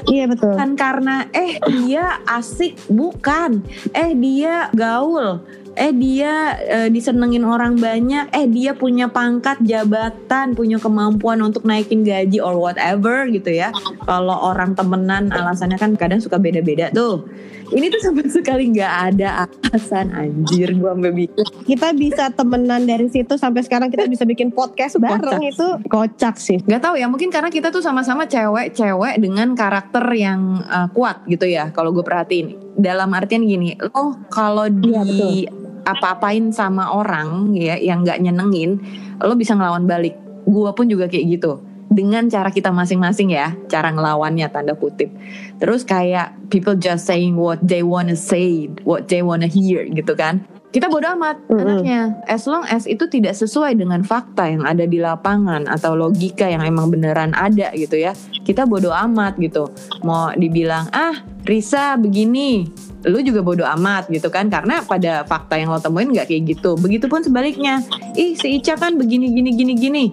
Iya 0.07 0.29
betul. 0.31 0.53
bukan 0.55 0.69
karena 0.79 1.27
eh 1.35 1.59
dia 1.67 2.21
asik 2.29 2.77
bukan 2.87 3.59
eh 3.91 4.15
dia 4.15 4.71
gaul 4.71 5.43
eh 5.73 5.91
dia 5.91 6.57
eh, 6.63 6.89
disenengin 6.89 7.43
orang 7.43 7.77
banyak. 7.77 8.31
Eh 8.31 8.47
dia 8.49 8.71
punya 8.73 9.11
pangkat 9.11 9.59
jabatan 9.61 10.55
punya 10.55 10.77
kemampuan 10.79 11.41
untuk 11.43 11.65
naikin 11.67 12.01
gaji 12.01 12.39
or 12.39 12.57
whatever 12.57 13.27
gitu 13.29 13.51
ya. 13.51 13.75
Kalau 14.07 14.53
orang 14.53 14.73
temenan 14.77 15.29
alasannya 15.33 15.77
kan 15.77 15.97
kadang 15.99 16.23
suka 16.23 16.39
beda-beda 16.39 16.93
tuh. 16.93 17.27
Ini 17.73 17.89
tuh 17.89 18.01
sama 18.05 18.21
sekali 18.29 18.69
nggak 18.69 18.93
ada 19.13 19.49
alasan 19.49 20.13
anjir 20.13 20.77
gua 20.77 20.93
sampai 20.93 21.25
bikin 21.25 21.45
Kita 21.65 21.89
bisa 21.97 22.29
temenan 22.29 22.85
dari 22.85 23.09
situ 23.09 23.33
sampai 23.33 23.65
sekarang 23.65 23.89
kita 23.89 24.05
bisa 24.05 24.23
bikin 24.29 24.53
podcast 24.53 25.01
bareng 25.01 25.41
itu. 25.41 25.67
Kocak 25.89 26.37
sih. 26.37 26.61
Gak 26.61 26.85
tahu 26.85 27.01
ya 27.01 27.09
mungkin 27.09 27.33
karena 27.33 27.49
kita 27.49 27.73
tuh 27.73 27.81
sama-sama 27.81 28.29
cewek-cewek 28.29 29.17
dengan 29.17 29.57
karakter 29.57 30.05
yang 30.13 30.61
uh, 30.69 30.85
kuat 30.93 31.25
gitu 31.25 31.49
ya 31.49 31.73
kalau 31.73 31.89
gue 31.89 32.05
perhatiin. 32.05 32.77
Dalam 32.77 33.09
artian 33.13 33.41
gini 33.41 33.73
lo 33.77 34.21
kalau 34.29 34.69
di 34.69 34.93
Iya, 34.93 35.01
betul. 35.01 35.62
Apa-apain 35.83 36.51
sama 36.55 36.91
orang 36.91 37.51
ya 37.55 37.75
yang 37.79 38.03
nggak 38.03 38.19
nyenengin 38.23 38.79
lo 39.19 39.35
bisa 39.35 39.55
ngelawan 39.55 39.87
balik. 39.87 40.15
Gue 40.43 40.71
pun 40.75 40.87
juga 40.87 41.07
kayak 41.07 41.39
gitu. 41.39 41.63
Dengan 41.93 42.25
cara 42.25 42.49
kita 42.49 42.73
masing-masing 42.73 43.37
ya 43.37 43.53
cara 43.69 43.93
ngelawannya 43.93 44.49
tanda 44.49 44.73
kutip. 44.73 45.13
Terus 45.61 45.85
kayak 45.85 46.33
people 46.49 46.73
just 46.73 47.05
saying 47.05 47.37
what 47.37 47.61
they 47.61 47.85
wanna 47.85 48.17
say 48.17 48.67
what 48.83 49.07
they 49.07 49.21
wanna 49.21 49.45
hear 49.45 49.85
gitu 49.85 50.17
kan. 50.17 50.41
Kita 50.73 50.89
bodo 50.89 51.05
amat 51.13 51.37
Mm-mm. 51.53 51.61
anaknya. 51.61 52.17
As 52.25 52.49
long 52.49 52.65
as 52.65 52.89
itu 52.89 53.05
tidak 53.05 53.37
sesuai 53.37 53.77
dengan 53.77 54.01
fakta 54.01 54.49
yang 54.49 54.65
ada 54.65 54.89
di 54.89 54.97
lapangan 54.97 55.69
atau 55.69 55.93
logika 55.93 56.49
yang 56.49 56.65
emang 56.65 56.89
beneran 56.89 57.29
ada 57.37 57.69
gitu 57.77 57.93
ya. 57.93 58.17
Kita 58.41 58.65
bodo 58.65 58.89
amat 58.89 59.37
gitu. 59.37 59.69
Mau 60.01 60.33
dibilang 60.33 60.89
ah 60.89 61.21
Risa 61.45 61.93
begini 61.93 62.65
lu 63.03 63.19
juga 63.19 63.43
bodo 63.43 63.63
amat 63.67 64.07
gitu 64.07 64.31
kan 64.31 64.47
karena 64.47 64.79
pada 64.83 65.27
fakta 65.27 65.59
yang 65.59 65.71
lo 65.71 65.79
temuin 65.79 66.11
nggak 66.11 66.27
kayak 66.27 66.43
gitu. 66.55 66.75
Begitupun 66.79 67.23
sebaliknya 67.23 67.83
ih 68.15 68.35
si 68.35 68.59
Ica 68.59 68.79
kan 68.79 68.95
begini 68.95 69.31
gini 69.31 69.51
gini 69.55 69.73
gini. 69.75 70.05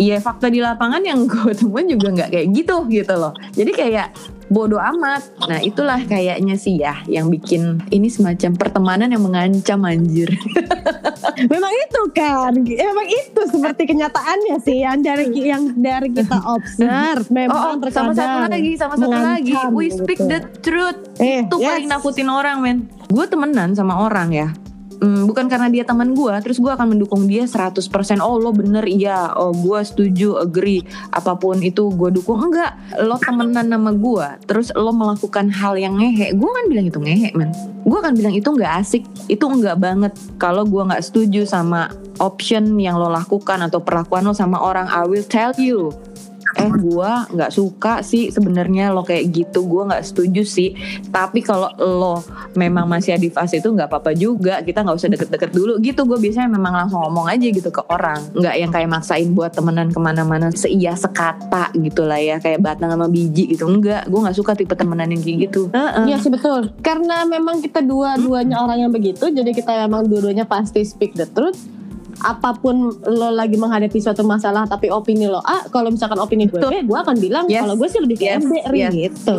Iya 0.00 0.18
fakta 0.18 0.48
di 0.48 0.58
lapangan 0.58 1.04
yang 1.04 1.26
gue 1.30 1.52
temuin 1.54 1.86
juga 1.86 2.08
nggak 2.10 2.30
kayak 2.34 2.46
gitu 2.54 2.76
gitu 2.90 3.14
loh. 3.14 3.32
Jadi 3.54 3.70
kayak 3.70 4.06
bodo 4.52 4.76
amat 4.76 5.24
nah 5.48 5.58
itulah 5.58 5.98
kayaknya 6.04 6.54
sih 6.60 6.76
ya 6.76 7.00
yang 7.08 7.32
bikin 7.32 7.80
ini 7.88 8.12
semacam 8.12 8.52
pertemanan 8.54 9.08
yang 9.08 9.24
mengancam 9.24 9.80
anjir 9.88 10.28
Memang 11.32 11.72
itu 11.74 12.02
kan, 12.12 12.52
memang 12.54 13.08
itu 13.08 13.40
seperti 13.48 13.82
kenyataannya 13.88 14.56
sih 14.62 14.84
yang 14.84 15.00
dari 15.00 15.26
yang 15.32 15.74
dari 15.78 16.10
kita 16.12 16.38
observe 16.54 17.24
Oh, 17.24 17.34
memang 17.34 17.80
oh, 17.80 17.90
sama 17.90 18.12
satu 18.12 18.50
lagi, 18.50 18.72
sama 18.76 18.94
satu 18.98 19.10
lagi. 19.10 19.54
We 19.72 19.88
speak 19.88 20.20
gitu. 20.20 20.28
the 20.28 20.40
truth. 20.60 20.98
Eh, 21.18 21.46
Itu 21.46 21.56
paling 21.58 21.88
yes. 21.88 21.92
nakutin 21.94 22.28
orang, 22.28 22.56
men. 22.60 22.78
Gue 23.08 23.24
temenan 23.26 23.72
sama 23.72 24.02
orang 24.02 24.28
ya. 24.34 24.48
Hmm, 25.02 25.26
bukan 25.26 25.50
karena 25.50 25.66
dia 25.66 25.82
teman 25.82 26.14
gue, 26.14 26.30
terus 26.46 26.62
gue 26.62 26.70
akan 26.70 26.94
mendukung 26.94 27.26
dia 27.26 27.42
100%. 27.42 27.82
Oh 28.22 28.38
lo 28.38 28.54
bener 28.54 28.86
iya, 28.86 29.34
oh 29.34 29.50
gue 29.50 29.82
setuju, 29.82 30.38
agree. 30.38 30.86
Apa 31.10 31.34
pun 31.34 31.58
itu 31.58 31.90
gue 31.90 32.14
dukung. 32.14 32.38
Enggak, 32.38 32.78
lo 33.02 33.18
temenan 33.18 33.66
sama 33.66 33.90
gue, 33.90 34.26
terus 34.46 34.70
lo 34.78 34.94
melakukan 34.94 35.50
hal 35.50 35.74
yang 35.74 35.98
ngehe. 35.98 36.38
Gue 36.38 36.46
kan 36.46 36.64
bilang 36.70 36.86
itu 36.86 37.02
ngehe, 37.02 37.34
men. 37.34 37.50
Gue 37.82 37.98
akan 37.98 38.14
bilang 38.14 38.30
itu 38.30 38.46
nggak 38.46 38.72
asik, 38.78 39.02
itu 39.26 39.42
enggak 39.42 39.82
banget. 39.82 40.14
Kalau 40.38 40.62
gue 40.62 40.86
nggak 40.86 41.02
setuju 41.02 41.50
sama 41.50 41.90
option 42.22 42.78
yang 42.78 42.94
lo 42.94 43.10
lakukan 43.10 43.58
atau 43.58 43.82
perlakuan 43.82 44.22
lo 44.22 44.30
sama 44.30 44.62
orang, 44.62 44.86
I 44.86 45.02
will 45.02 45.26
tell 45.26 45.50
you 45.58 45.90
eh 46.58 46.70
gua 46.70 47.24
nggak 47.30 47.52
suka 47.52 48.04
sih 48.04 48.28
sebenarnya 48.28 48.92
lo 48.92 49.04
kayak 49.04 49.32
gitu. 49.32 49.64
Gua 49.64 49.88
nggak 49.88 50.04
setuju 50.04 50.42
sih. 50.44 50.74
Tapi 51.08 51.40
kalau 51.40 51.72
lo 51.80 52.24
memang 52.56 52.84
masih 52.88 53.16
di 53.16 53.32
fase 53.32 53.58
itu 53.58 53.68
nggak 53.68 53.88
apa-apa 53.88 54.12
juga. 54.12 54.60
Kita 54.60 54.84
nggak 54.84 54.96
usah 54.96 55.10
deket-deket 55.12 55.50
dulu 55.52 55.78
gitu. 55.80 56.04
Gue 56.04 56.18
biasanya 56.18 56.50
memang 56.52 56.72
langsung 56.74 57.00
ngomong 57.02 57.26
aja 57.28 57.46
gitu 57.48 57.70
ke 57.72 57.82
orang. 57.88 58.20
Nggak 58.36 58.54
yang 58.58 58.70
kayak 58.70 58.88
maksain 58.90 59.28
buat 59.32 59.52
temenan 59.54 59.88
ke 59.92 60.00
mana-mana 60.00 60.48
seia 60.52 60.96
sekata 60.96 61.72
gitu 61.76 62.04
lah 62.04 62.20
ya. 62.20 62.36
Kayak 62.42 62.60
batang 62.64 62.92
sama 62.92 63.08
biji 63.08 63.52
gitu. 63.52 63.68
Enggak 63.68 64.08
gue 64.08 64.20
nggak 64.20 64.36
suka 64.36 64.52
tipe 64.56 64.74
temenan 64.76 65.08
yang 65.12 65.22
kayak 65.22 65.38
gitu. 65.48 65.68
Heeh. 65.72 66.04
Iya 66.12 66.16
sih 66.20 66.30
betul. 66.32 66.72
Karena 66.84 67.24
memang 67.24 67.60
kita 67.62 67.80
dua-duanya 67.84 68.60
orang 68.60 68.88
yang 68.88 68.92
begitu, 68.92 69.28
jadi 69.30 69.50
kita 69.52 69.86
memang 69.86 70.06
dua-duanya 70.08 70.44
pasti 70.44 70.84
speak 70.84 71.14
the 71.16 71.26
truth. 71.28 71.58
Apa 72.20 72.52
pun 72.60 72.92
lo 73.08 73.28
lagi 73.32 73.56
menghadapi 73.56 73.96
suatu 73.96 74.20
masalah 74.22 74.68
tapi 74.68 74.92
opini 74.92 75.24
lo 75.24 75.40
A, 75.40 75.64
kalau 75.72 75.88
misalkan 75.88 76.20
opini 76.20 76.44
gue 76.46 76.60
B, 76.60 76.84
gue 76.84 76.98
akan 76.98 77.16
bilang 77.16 77.44
Yes. 77.48 77.64
kalau 77.64 77.74
gue 77.80 77.88
sih 77.88 78.00
lebih 78.02 78.16
kayak 78.20 78.44
Yes, 78.44 78.68
B 78.68 78.76
yes. 78.76 78.92
gitu. 78.92 79.36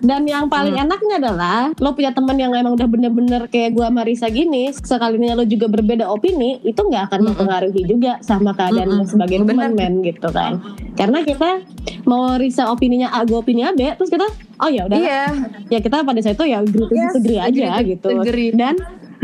Dan 0.00 0.24
yang 0.24 0.48
paling 0.48 0.74
enaknya 0.74 1.20
adalah 1.20 1.70
lo 1.76 1.92
punya 1.92 2.10
teman 2.16 2.36
yang 2.40 2.50
emang 2.56 2.74
udah 2.74 2.88
bener-bener 2.88 3.46
kayak 3.52 3.76
gue 3.76 3.84
sama 3.84 4.02
Risa 4.02 4.28
gini, 4.32 4.72
sekalinya 4.72 5.36
lo 5.36 5.44
juga 5.44 5.68
berbeda 5.68 6.08
opini, 6.08 6.58
itu 6.64 6.80
nggak 6.80 7.12
akan 7.12 7.18
Mm-mm. 7.20 7.28
mempengaruhi 7.34 7.82
juga 7.84 8.18
sama 8.24 8.56
keadaan 8.56 8.88
lo 8.88 9.04
Mm-mm. 9.04 9.10
sebagai 9.10 9.44
teman 9.44 9.72
men 9.76 10.00
gitu 10.02 10.28
kan. 10.32 10.58
Karena 10.96 11.22
kita 11.22 11.62
mau 12.08 12.34
Risa 12.40 12.72
opininya 12.72 13.12
A, 13.12 13.22
gue 13.28 13.36
opininya 13.36 13.76
B, 13.76 13.94
terus 13.94 14.10
kita 14.10 14.26
oh 14.62 14.70
ya 14.70 14.86
udah 14.86 14.98
Iya, 14.98 15.24
ya 15.70 15.78
kita 15.82 16.06
pada 16.06 16.20
saat 16.22 16.38
itu 16.38 16.46
ya 16.46 16.62
agree 16.62 16.86
to 16.86 16.94
Yes, 16.94 17.14
aja 17.42 17.64
agree 17.78 17.98
gitu 17.98 18.08
dan 18.54 18.74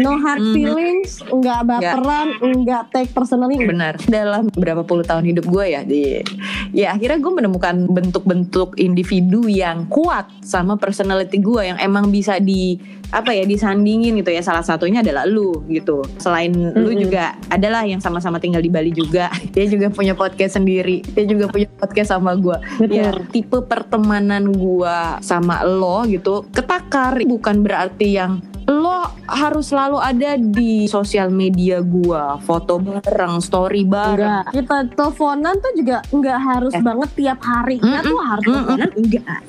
no 0.01 0.17
hard 0.17 0.41
Mhm. 0.41 0.55
feelings 0.57 1.11
nggak 1.23 1.61
baperan 1.63 2.27
nggak 2.41 2.83
take 2.91 3.13
personally 3.13 3.61
benar. 3.61 4.01
Dalam 4.09 4.49
berapa 4.51 4.83
puluh 4.83 5.05
tahun 5.05 5.29
hidup 5.29 5.45
gue 5.47 5.65
ya 5.69 5.81
di 5.85 6.25
ya 6.73 6.97
akhirnya 6.97 7.21
gue 7.21 7.33
menemukan 7.33 7.87
bentuk-bentuk 7.87 8.81
individu 8.81 9.45
yang 9.47 9.85
kuat 9.87 10.27
sama 10.41 10.75
personality 10.75 11.39
gue 11.39 11.63
yang 11.71 11.79
emang 11.79 12.09
bisa 12.09 12.41
di 12.41 12.81
apa 13.11 13.31
ya 13.31 13.42
disandingin 13.42 14.14
gitu 14.16 14.31
ya 14.31 14.40
salah 14.40 14.62
satunya 14.62 15.01
adalah 15.01 15.23
lu 15.25 15.62
gitu 15.66 16.01
selain 16.16 16.51
lu 16.73 16.90
Mm-mm. 16.90 17.03
juga 17.03 17.25
adalah 17.46 17.83
yang 17.83 17.99
sama-sama 17.99 18.37
tinggal 18.37 18.59
di 18.59 18.68
Bali 18.68 18.90
juga 18.90 19.27
dia 19.55 19.66
juga 19.66 19.90
punya 19.90 20.14
podcast 20.14 20.55
sendiri 20.55 21.03
dia 21.05 21.25
juga 21.25 21.46
punya 21.46 21.66
podcast 21.73 22.11
sama 22.11 22.33
gue 22.33 22.57
ya 22.88 23.11
tipe 23.29 23.61
pertemanan 23.62 24.51
gua 24.51 25.18
sama 25.20 25.62
lo 25.62 26.03
gitu 26.05 26.46
ketakar 26.51 27.18
bukan 27.20 27.61
berarti 27.61 28.14
yang 28.14 28.38
lo 28.64 29.03
harus 29.27 29.68
selalu 29.68 29.99
ada 29.99 30.38
di 30.38 30.87
sosial 30.87 31.27
media 31.29 31.79
gua 31.81 32.38
foto 32.38 32.79
bareng 32.79 33.38
story 33.38 33.83
bareng 33.83 34.46
Enggak. 34.46 34.46
Kita 34.53 34.77
teleponan 34.88 35.55
tuh 35.59 35.73
juga 35.75 35.96
nggak 36.07 36.38
harus 36.38 36.70
Eh. 36.70 36.79
banget 36.81 37.11
tiap 37.12 37.40
hari. 37.40 37.77
Kita 37.77 37.99
Mm-mm. 37.99 38.07
tuh 38.07 38.20
harus 38.20 38.44
Mm-mm. 38.44 38.55
teleponan 38.62 38.90
enggak. 38.94 39.40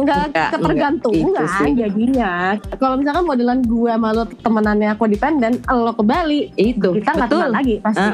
Enggak 0.00 0.24
Enggak, 0.30 0.50
ketergantungan 0.56 1.44
enggak. 1.44 1.68
Jadinya. 1.76 2.32
Kalau 2.76 2.94
misalkan 2.96 3.24
modelan 3.26 3.58
gue 3.64 3.90
sama 3.90 4.08
lo 4.16 4.24
temenannya 4.26 4.90
codependent, 4.96 5.56
lo 5.68 5.92
ke 5.92 6.04
Bali, 6.04 6.40
itu 6.56 6.88
kita 6.96 7.10
nggak 7.16 7.28
teman 7.30 7.50
lagi 7.52 7.74
pasti. 7.84 8.08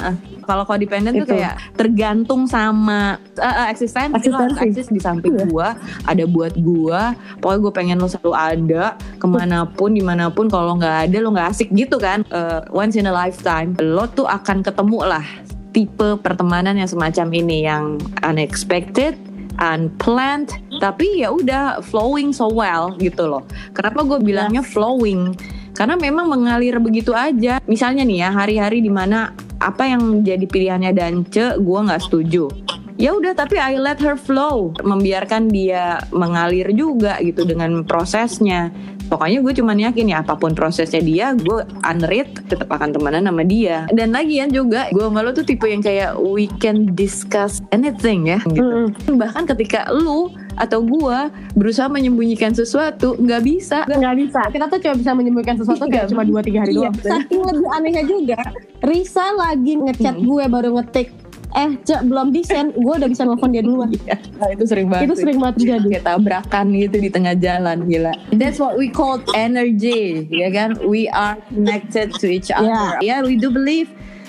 Kalau 0.46 0.62
codependent 0.62 1.14
tuh 1.18 1.27
Itu. 1.27 1.35
kayak 1.35 1.55
tergantung 1.75 2.46
sama 2.46 3.18
uh, 3.18 3.46
uh, 3.46 3.66
eksistensi 3.66 4.31
lo 4.31 4.38
harus 4.46 4.59
eksis 4.62 4.94
di 4.94 5.03
samping 5.03 5.35
Iya. 5.37 5.44
gua, 5.51 5.68
ada 6.07 6.25
buat 6.25 6.55
gua. 6.62 7.18
Pokoknya 7.42 7.59
gue 7.59 7.72
pengen 7.75 7.96
lo 7.99 8.07
selalu 8.07 8.33
ada 8.33 8.85
ke 9.18 9.27
mana 9.27 9.66
pun, 9.66 9.90
di 9.90 10.07
mana 10.07 10.31
pun. 10.31 10.46
Kalau 10.46 10.79
nggak 10.79 11.11
ada 11.11 11.16
lo 11.18 11.35
nggak 11.35 11.51
asik 11.51 11.75
gitu 11.75 11.99
kan. 11.99 12.22
Uh, 12.31 12.62
once 12.70 12.94
in 12.94 13.11
a 13.11 13.14
lifetime, 13.14 13.75
lo 13.83 14.07
tuh 14.07 14.31
akan 14.31 14.62
ketemu 14.62 15.03
lah 15.03 15.27
tipe 15.75 16.16
pertemanan 16.25 16.79
yang 16.81 16.88
semacam 16.88 17.27
ini 17.37 17.68
yang 17.68 18.01
unexpected 18.25 19.12
unplanned 19.59 20.53
tapi 20.79 21.25
ya 21.25 21.33
udah 21.33 21.81
flowing 21.81 22.33
so 22.33 22.49
well 22.53 22.92
gitu 23.01 23.25
loh. 23.25 23.42
Kenapa 23.73 24.05
gue 24.05 24.19
bilangnya 24.21 24.61
flowing? 24.61 25.37
Karena 25.77 25.97
memang 25.97 26.33
mengalir 26.33 26.81
begitu 26.81 27.12
aja. 27.12 27.61
Misalnya 27.69 28.05
nih 28.05 28.25
ya 28.25 28.29
hari-hari 28.33 28.81
di 28.81 28.88
mana 28.88 29.37
apa 29.61 29.85
yang 29.85 30.25
jadi 30.25 30.45
pilihannya 30.49 30.92
Dance 30.97 31.61
gue 31.61 31.79
nggak 31.85 32.03
setuju. 32.05 32.49
Ya 32.97 33.12
udah 33.12 33.37
tapi 33.37 33.61
I 33.61 33.77
let 33.77 34.01
her 34.01 34.16
flow. 34.16 34.73
Membiarkan 34.81 35.53
dia 35.53 36.01
mengalir 36.16 36.73
juga 36.73 37.21
gitu 37.21 37.45
dengan 37.45 37.85
prosesnya 37.85 38.73
pokoknya 39.07 39.38
gue 39.40 39.53
cuman 39.55 39.77
yakin 39.81 40.07
ya 40.09 40.16
apa 40.21 40.35
pun 40.35 40.53
prosesnya 40.53 41.01
dia 41.01 41.27
gue 41.33 41.62
unread 41.83 42.27
tetap 42.45 42.66
akan 42.69 42.90
temenan 42.90 43.25
sama 43.25 43.42
dia 43.42 43.87
dan 43.90 44.11
lagian 44.11 44.49
juga 44.49 44.90
gue 44.90 45.01
sama 45.01 45.21
lo 45.21 45.31
tuh 45.31 45.42
tipe 45.42 45.64
yang 45.64 45.81
kayak 45.81 46.14
we 46.19 46.47
can 46.59 46.90
discuss 46.92 47.62
anything 47.71 48.27
ya 48.27 48.38
gitu 48.45 48.90
Mm-mm. 48.90 49.16
bahkan 49.16 49.47
ketika 49.47 49.87
lu 49.90 50.29
atau 50.57 50.81
gua 50.81 51.29
berusaha 51.53 51.85
menyembunyikan 51.87 52.49
sesuatu 52.51 53.12
nggak 53.14 53.42
bisa 53.45 53.85
nggak 53.85 54.16
bisa 54.16 54.40
kita 54.49 54.64
tuh 54.66 54.81
cuma 54.81 54.95
bisa 54.97 55.12
menyembuhkan 55.12 55.55
sesuatu 55.55 55.85
kayak 55.85 56.09
Iya. 56.09 56.11
cuma 56.11 56.23
2-3 56.25 56.57
hari 56.57 56.73
Iya. 56.73 56.88
doang 56.88 56.97
saking 56.97 57.42
lebih 57.45 57.69
anehnya 57.71 58.03
juga 58.03 58.38
Risa 58.81 59.27
lagi 59.35 59.77
ngechat 59.77 60.16
Hmm. 60.16 60.25
gue 60.25 60.45
baru 60.47 60.69
ngetik 60.75 61.09
eh 61.57 61.71
cek 61.83 62.05
belum 62.05 62.37
desain. 62.37 62.71
Gue 62.77 62.95
udah 63.01 63.09
bisa 63.09 63.25
nelfon 63.25 63.51
dia 63.51 63.64
duluan. 63.64 63.88
Nah, 64.37 64.49
itu 64.53 64.64
sering 64.69 64.92
banget 64.92 65.09
itu 65.09 65.16
sering 65.25 65.38
banget 65.40 65.57
terjadi. 65.64 65.87
Kayak 65.97 66.05
tabrakan 66.05 66.66
gitu 66.77 66.97
di 67.01 67.09
tengah 67.09 67.35
jalan 67.40 67.88
gila. 67.88 68.12
That's 68.37 68.61
what 68.61 68.77
we 68.77 68.92
call 68.92 69.25
energy 69.33 70.29
ya 70.29 70.53
kan? 70.53 70.77
We 70.85 71.09
are 71.09 71.40
connected 71.49 72.12
to 72.21 72.27
each 72.29 72.53
other. 72.53 73.01
Yeah, 73.01 73.25
we 73.25 73.40
do 73.40 73.49
believe 73.49 73.88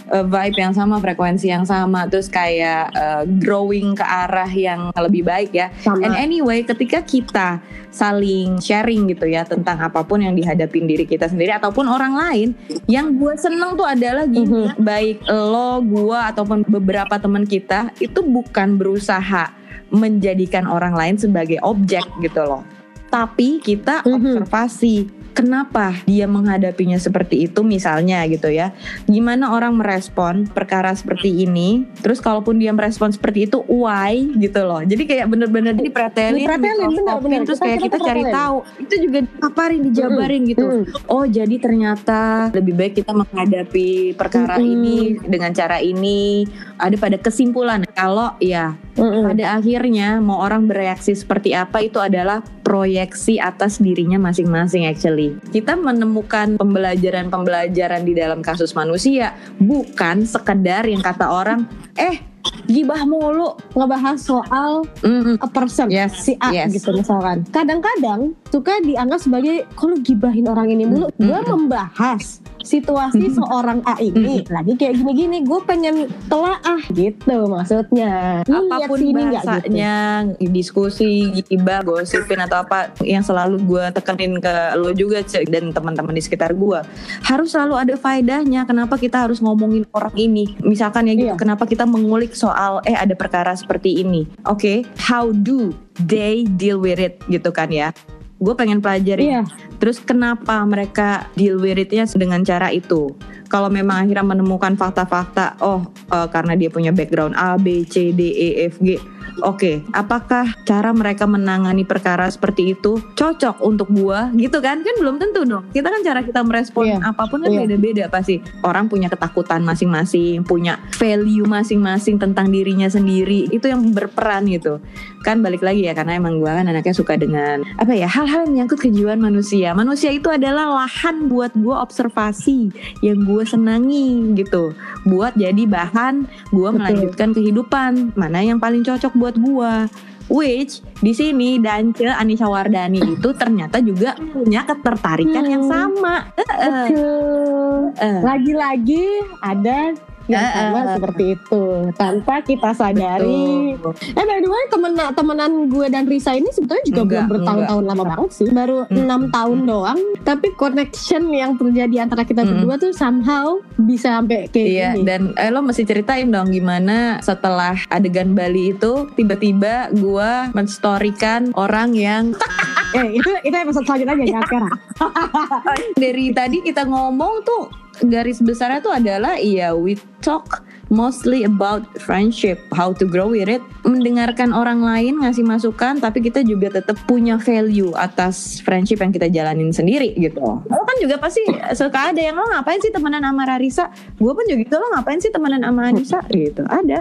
uh, 0.10 0.26
vibe 0.26 0.58
yang 0.58 0.74
sama 0.74 1.00
frekuensi 1.00 1.48
yang 1.52 1.64
sama 1.64 2.08
terus 2.08 2.28
kayak 2.28 2.92
uh, 2.96 3.24
growing 3.40 3.94
ke 3.94 4.04
arah 4.04 4.50
yang 4.50 4.90
lebih 4.96 5.28
baik 5.28 5.52
ya 5.54 5.70
sama 5.84 6.04
And 6.08 6.16
anyway, 6.16 6.64
ketika 6.64 7.04
kita 7.04 7.60
saling 7.92 8.62
sharing 8.62 9.10
gitu 9.12 9.28
ya 9.28 9.44
tentang 9.44 9.82
apa 9.82 10.06
pun 10.06 10.22
yang 10.22 10.38
dihadapin 10.38 10.86
diri 10.86 11.04
kita 11.04 11.28
sendiri 11.28 11.52
ataupun 11.58 11.90
orang 11.90 12.14
lain, 12.16 12.50
yang 12.86 13.18
gue 13.18 13.34
seneng 13.36 13.76
tuh 13.76 13.84
adalah 13.84 14.24
gini, 14.30 14.72
baik 14.80 15.26
lo, 15.28 15.82
gue 15.82 16.16
ataupun 16.16 16.64
beberapa 16.70 17.18
teman 17.18 17.44
kita 17.44 17.90
itu 17.98 18.22
bukan 18.22 18.78
berusaha 18.78 19.52
menjadikan 19.90 20.68
orang 20.68 20.94
lain 20.94 21.16
sebagai 21.18 21.58
objek 21.64 22.04
gitu 22.22 22.44
loh, 22.44 22.64
tapi 23.10 23.60
kita 23.60 24.04
Mhm. 24.06 24.14
observasi. 24.16 24.96
Kenapa 25.38 25.94
dia 26.10 26.26
menghadapinya 26.26 26.98
seperti 26.98 27.46
itu 27.46 27.62
misalnya 27.62 28.26
gitu 28.26 28.50
ya 28.50 28.74
Gimana 29.06 29.54
orang 29.54 29.78
merespon 29.78 30.50
perkara 30.50 30.98
seperti 30.98 31.46
ini 31.46 31.86
Terus 32.02 32.18
kalaupun 32.18 32.58
dia 32.58 32.74
merespon 32.74 33.14
seperti 33.14 33.46
itu 33.46 33.62
Why 33.70 34.34
gitu 34.42 34.66
loh 34.66 34.82
Jadi 34.82 35.06
kayak 35.06 35.30
bener-bener 35.30 35.78
dipretelin 35.78 36.42
Dipretelin, 36.42 36.90
benar, 36.90 36.90
mikroskopin, 36.90 37.30
benar. 37.30 37.42
Terus 37.46 37.60
Kita- 37.62 37.68
kayak 37.70 37.78
kita 37.78 37.86
kita 37.86 37.98
cari 38.02 38.22
pretelin. 38.26 38.34
tahu 38.34 38.58
Itu 38.82 38.96
juga 38.98 39.18
dipaparin, 39.22 39.82
dijabarin 39.86 40.42
gitu 40.50 40.66
Mm. 40.68 40.84
Oh 41.08 41.24
jadi 41.24 41.56
ternyata 41.62 42.50
lebih 42.52 42.74
baik 42.74 42.94
kita 43.00 43.14
menghadapi 43.14 44.18
perkara 44.18 44.58
ini 44.58 45.16
Dengan 45.22 45.54
cara 45.54 45.78
ini 45.80 46.50
Ada 46.82 46.98
pada 46.98 47.18
kesimpulan 47.22 47.86
Kalau 47.94 48.34
ya 48.42 48.74
pada 48.98 49.62
akhirnya 49.62 50.18
mau 50.18 50.42
orang 50.42 50.66
bereaksi 50.66 51.14
seperti 51.14 51.54
apa 51.54 51.86
itu 51.86 52.02
adalah 52.02 52.42
proyeksi 52.66 53.38
atas 53.38 53.78
dirinya 53.78 54.18
masing-masing 54.20 54.90
actually. 54.90 55.27
Kita 55.52 55.76
menemukan 55.76 56.56
pembelajaran-pembelajaran 56.60 58.04
di 58.06 58.14
dalam 58.16 58.40
kasus 58.40 58.72
manusia 58.78 59.36
bukan 59.60 60.24
sekedar 60.24 60.88
yang 60.88 61.04
kata 61.04 61.28
orang 61.28 61.68
eh 61.98 62.37
gibah 62.66 63.04
mulu. 63.04 63.56
ngebahas 63.74 64.18
soal 64.18 64.84
Mm-mm. 65.00 65.38
a 65.38 65.48
person 65.48 65.88
Yes, 65.88 66.18
si 66.20 66.34
A 66.40 66.50
yes. 66.50 66.74
gitu 66.74 66.90
misalkan 66.92 67.46
kadang-kadang 67.48 68.34
suka 68.48 68.82
dianggap 68.82 69.20
sebagai 69.20 69.70
kalau 69.74 69.96
gibahin 69.98 70.46
orang 70.46 70.70
ini 70.70 70.84
mulu 70.84 71.08
Mm, 71.10 71.24
gue 71.24 71.40
mm, 71.40 71.50
membahas 71.50 72.24
situasi 72.60 73.32
seorang 73.32 73.80
A 73.82 73.96
ini 73.98 74.44
lagi 74.46 74.76
kayak 74.76 74.98
gini-gini 74.98 75.40
gue 75.40 75.60
pengen 75.64 75.96
telaah 76.28 76.82
gitu 76.92 77.48
maksudnya 77.48 78.44
apa 78.44 78.76
pun 78.84 78.98
sini 78.98 79.14
nggak 79.16 79.40
gitu 79.40 79.48
bahasanya 79.48 79.94
diskusi 80.42 81.12
gibah 81.44 81.80
gosipin 81.82 82.44
atau 82.44 82.60
apa 82.60 82.92
yang 83.02 83.22
selalu 83.22 83.62
gue 83.62 83.84
tekenin 83.94 84.36
ke 84.38 84.54
lo 84.76 84.92
juga 84.92 85.22
Cek, 85.22 85.48
dan 85.48 85.72
teman-teman 85.72 86.12
di 86.12 86.20
sekitar 86.20 86.52
gue 86.52 86.80
harus 87.24 87.50
selalu 87.50 87.76
ada 87.78 87.96
faedahnya 87.96 88.66
kenapa 88.66 88.96
kita 88.96 89.24
harus 89.24 89.40
ngomongin 89.40 89.88
orang 89.92 90.14
ini 90.16 90.58
misalkan 90.60 91.08
ya 91.08 91.14
gitu 91.14 91.26
Iya. 91.28 91.36
kenapa 91.36 91.66
kita 91.66 91.84
mengulik 91.84 92.32
soal 92.38 92.86
eh 92.86 92.94
ada 92.94 93.18
perkara 93.18 93.58
seperti 93.58 94.06
ini 94.06 94.30
oke 94.46 94.86
how 95.02 95.34
do 95.34 95.74
they 96.06 96.46
deal 96.46 96.78
with 96.78 97.02
it 97.02 97.18
gitu 97.26 97.50
kan 97.50 97.74
ya 97.74 97.90
gue 98.38 98.54
pengen 98.54 98.78
pelajari 98.78 99.34
iya 99.34 99.42
Terus 99.78 100.02
kenapa 100.02 100.58
mereka 100.66 101.30
deal 101.38 101.62
with 101.62 101.78
it-nya 101.78 102.10
dengan 102.18 102.42
cara 102.42 102.74
itu? 102.74 103.14
Kalau 103.48 103.70
memang 103.70 104.04
akhirnya 104.04 104.26
menemukan 104.26 104.74
fakta-fakta, 104.74 105.62
oh 105.62 105.86
eh, 106.10 106.28
karena 106.34 106.58
dia 106.58 106.70
punya 106.74 106.90
background 106.90 107.38
A, 107.38 107.56
B, 107.56 107.86
C, 107.86 108.12
D, 108.12 108.34
E, 108.34 108.48
F, 108.68 108.82
G. 108.82 108.98
Oke, 109.42 109.86
apakah 109.94 110.54
cara 110.68 110.92
mereka 110.92 111.26
menangani 111.26 111.88
perkara 111.88 112.28
seperti 112.30 112.78
itu 112.78 113.00
cocok 113.16 113.64
untuk 113.64 113.90
gua? 113.90 114.30
Gitu 114.34 114.60
kan? 114.60 114.84
Kan 114.84 114.96
belum 115.00 115.18
tentu 115.18 115.48
dong. 115.48 115.66
Kita 115.72 115.90
kan 115.90 116.02
cara 116.04 116.22
kita 116.22 116.42
merespon 116.44 116.86
Iya. 116.88 116.98
apa 117.02 117.24
pun 117.26 117.42
kan 117.42 117.50
Iya. 117.50 117.66
beda-beda 117.66 118.04
pasti. 118.12 118.42
Orang 118.62 118.92
punya 118.92 119.10
ketakutan 119.10 119.64
masing-masing, 119.64 120.44
punya 120.46 120.78
value 120.98 121.46
masing-masing 121.48 122.22
tentang 122.22 122.54
dirinya 122.54 122.88
sendiri. 122.88 123.50
Itu 123.50 123.70
yang 123.72 123.82
berperan 123.96 124.46
gitu. 124.50 124.78
Kan 125.26 125.42
balik 125.44 125.66
lagi 125.66 125.84
ya 125.84 125.94
karena 125.98 126.18
emang 126.18 126.40
gua 126.40 126.56
kan 126.62 126.70
anaknya 126.70 126.94
suka 126.96 127.18
dengan 127.20 127.66
apa 127.78 127.92
ya 127.92 128.08
hal-hal 128.08 128.48
yang 128.48 128.52
menyangkut 128.54 128.80
kejiwaan 128.80 129.20
manusia. 129.20 129.74
Manusia 129.74 130.10
itu 130.14 130.30
adalah 130.32 130.86
lahan 130.86 131.28
buat 131.28 131.52
gua 131.58 131.84
observasi 131.84 132.72
yang 133.02 133.26
gue 133.28 133.44
senangi 133.44 134.34
gitu. 134.38 134.72
Buat 135.06 135.36
jadi 135.36 135.64
bahan 135.68 136.28
gua 136.52 136.72
Betul. 136.72 136.80
melanjutkan 136.80 137.30
kehidupan. 137.36 137.92
Mana 138.16 138.40
yang 138.42 138.58
paling 138.58 138.82
cocok 138.86 139.14
buat 139.18 139.36
gua. 139.36 139.90
Which 140.28 140.84
di 141.00 141.16
sini 141.16 141.56
Dance 141.56 142.04
Anisha 142.04 142.46
Wardani 142.46 143.00
itu 143.00 143.32
ternyata 143.32 143.80
juga 143.80 144.12
punya 144.12 144.68
ketertarikan 144.68 145.46
yang 145.48 145.64
Hmm. 145.64 145.72
sama. 145.72 146.16
Eh, 146.36 146.44
Betul. 146.44 147.80
eh. 147.96 148.20
lagi-lagi 148.20 149.06
ada 149.40 149.96
yang 150.28 150.40
Ah, 150.40 150.52
sama 150.54 150.78
ah. 150.78 150.86
seperti 150.94 151.24
itu 151.34 151.64
tanpa 151.94 152.36
kita 152.42 152.72
sadari. 152.72 153.74
Betul. 153.74 153.94
Eh 154.12 154.24
by 154.24 154.38
the 154.38 154.48
way 154.48 154.64
temen 154.68 154.92
temenan 155.12 155.52
gue 155.68 155.88
dan 155.88 156.04
Risa 156.04 156.32
ini 156.32 156.48
sebetulnya 156.50 156.84
juga 156.84 157.00
Enggak, 157.00 157.24
belum 157.24 157.32
bertahun-tahun 157.34 157.84
lama 157.86 158.04
banget 158.06 158.30
sih, 158.34 158.48
baru 158.48 158.78
enam 158.90 159.22
tahun 159.28 159.60
doang. 159.64 160.00
Tapi 160.22 160.48
connection 160.54 161.24
yang 161.30 161.56
terjadi 161.56 161.96
antara 162.02 162.22
kita 162.22 162.42
Mm-mm. 162.42 162.64
berdua 162.64 162.76
tuh 162.78 162.92
somehow 162.92 163.58
bisa 163.78 164.14
sampai 164.14 164.48
kayak 164.48 164.68
Iya, 164.68 164.90
gini. 164.94 165.04
dan 165.04 165.22
eh, 165.34 165.48
lo 165.48 165.60
mesti 165.62 165.84
ceritain 165.84 166.28
dong 166.28 166.50
gimana 166.50 167.20
setelah 167.20 167.76
adegan 167.88 168.32
Bali 168.32 168.72
itu 168.72 169.08
tiba-tiba 169.14 169.90
gua 169.94 170.52
menstorikan 170.52 171.50
orang 171.54 171.92
yang 171.92 172.36
eh 172.94 173.08
itu 173.14 173.30
itu 173.42 173.56
episode 173.56 173.84
selanjutnya 173.84 174.16
ya 174.28 174.40
sekarang. 174.42 174.76
dari 175.98 176.26
tadi 176.30 176.58
kita 176.62 176.84
ngomong 176.84 177.34
tuh 177.42 177.64
garis 178.06 178.44
besarnya 178.44 178.80
tuh 178.84 178.94
adalah 178.94 179.40
iya 179.40 179.74
we 179.74 179.98
talk 180.22 180.62
mostly 180.90 181.44
about 181.44 181.84
friendship, 182.00 182.60
how 182.72 182.92
to 182.96 183.06
grow 183.08 183.32
with 183.32 183.48
it, 183.48 183.64
mendengarkan 183.84 184.52
orang 184.52 184.84
lain 184.84 185.20
ngasih 185.24 185.44
masukan, 185.44 186.00
tapi 186.00 186.24
kita 186.24 186.44
juga 186.44 186.80
tetap 186.80 187.00
punya 187.08 187.40
value 187.40 187.92
atas 187.96 188.60
friendship 188.64 189.00
yang 189.04 189.12
kita 189.12 189.28
jalanin 189.32 189.72
sendiri 189.72 190.16
gitu. 190.16 190.40
Lo 190.42 190.84
kan 190.84 190.98
juga 191.00 191.20
pasti 191.20 191.44
suka 191.76 192.12
ada 192.12 192.22
yang 192.22 192.36
lo 192.36 192.46
ngapain 192.52 192.80
sih 192.80 192.92
temenan 192.92 193.24
sama 193.24 193.44
Rarisa? 193.48 193.92
Gue 194.20 194.32
pun 194.36 194.44
juga 194.48 194.60
gitu 194.64 194.76
lo 194.80 194.88
ngapain 194.96 195.20
sih 195.20 195.32
temenan 195.32 195.62
sama 195.64 195.82
Anissa 195.92 196.20
gitu. 196.32 196.64
Ada. 196.68 197.00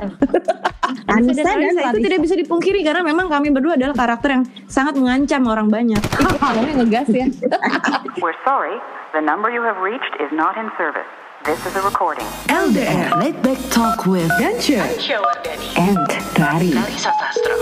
Anissa 1.14 1.42
dan 1.42 1.46
Rarisa 1.58 1.80
itu 1.94 2.00
tidak 2.02 2.20
bisa 2.22 2.34
dipungkiri 2.38 2.80
karena 2.86 3.02
memang 3.02 3.26
kami 3.30 3.50
berdua 3.50 3.78
adalah 3.78 3.94
karakter 3.94 4.40
yang 4.40 4.44
sangat 4.70 4.94
mengancam 4.98 5.42
orang 5.46 5.68
banyak. 5.70 6.00
Ngomongnya 6.42 6.74
ngegas 6.82 7.08
ya. 7.10 7.26
We're 8.22 8.38
sorry, 8.46 8.78
the 9.14 9.22
number 9.22 9.50
you 9.50 9.62
have 9.62 9.78
reached 9.82 10.14
is 10.22 10.30
not 10.32 10.56
in 10.56 10.70
service. 10.78 11.25
This 11.46 11.64
is 11.64 11.76
a 11.76 11.82
recording. 11.82 12.26
LDR 12.48 13.20
Late 13.20 13.40
Back 13.40 13.58
Talk 13.70 14.04
with. 14.04 14.28
Showardani 14.32 15.78
and 15.78 15.96
Rari. 16.36 16.72
Larissa 16.72 17.12
Sastro 17.20 17.54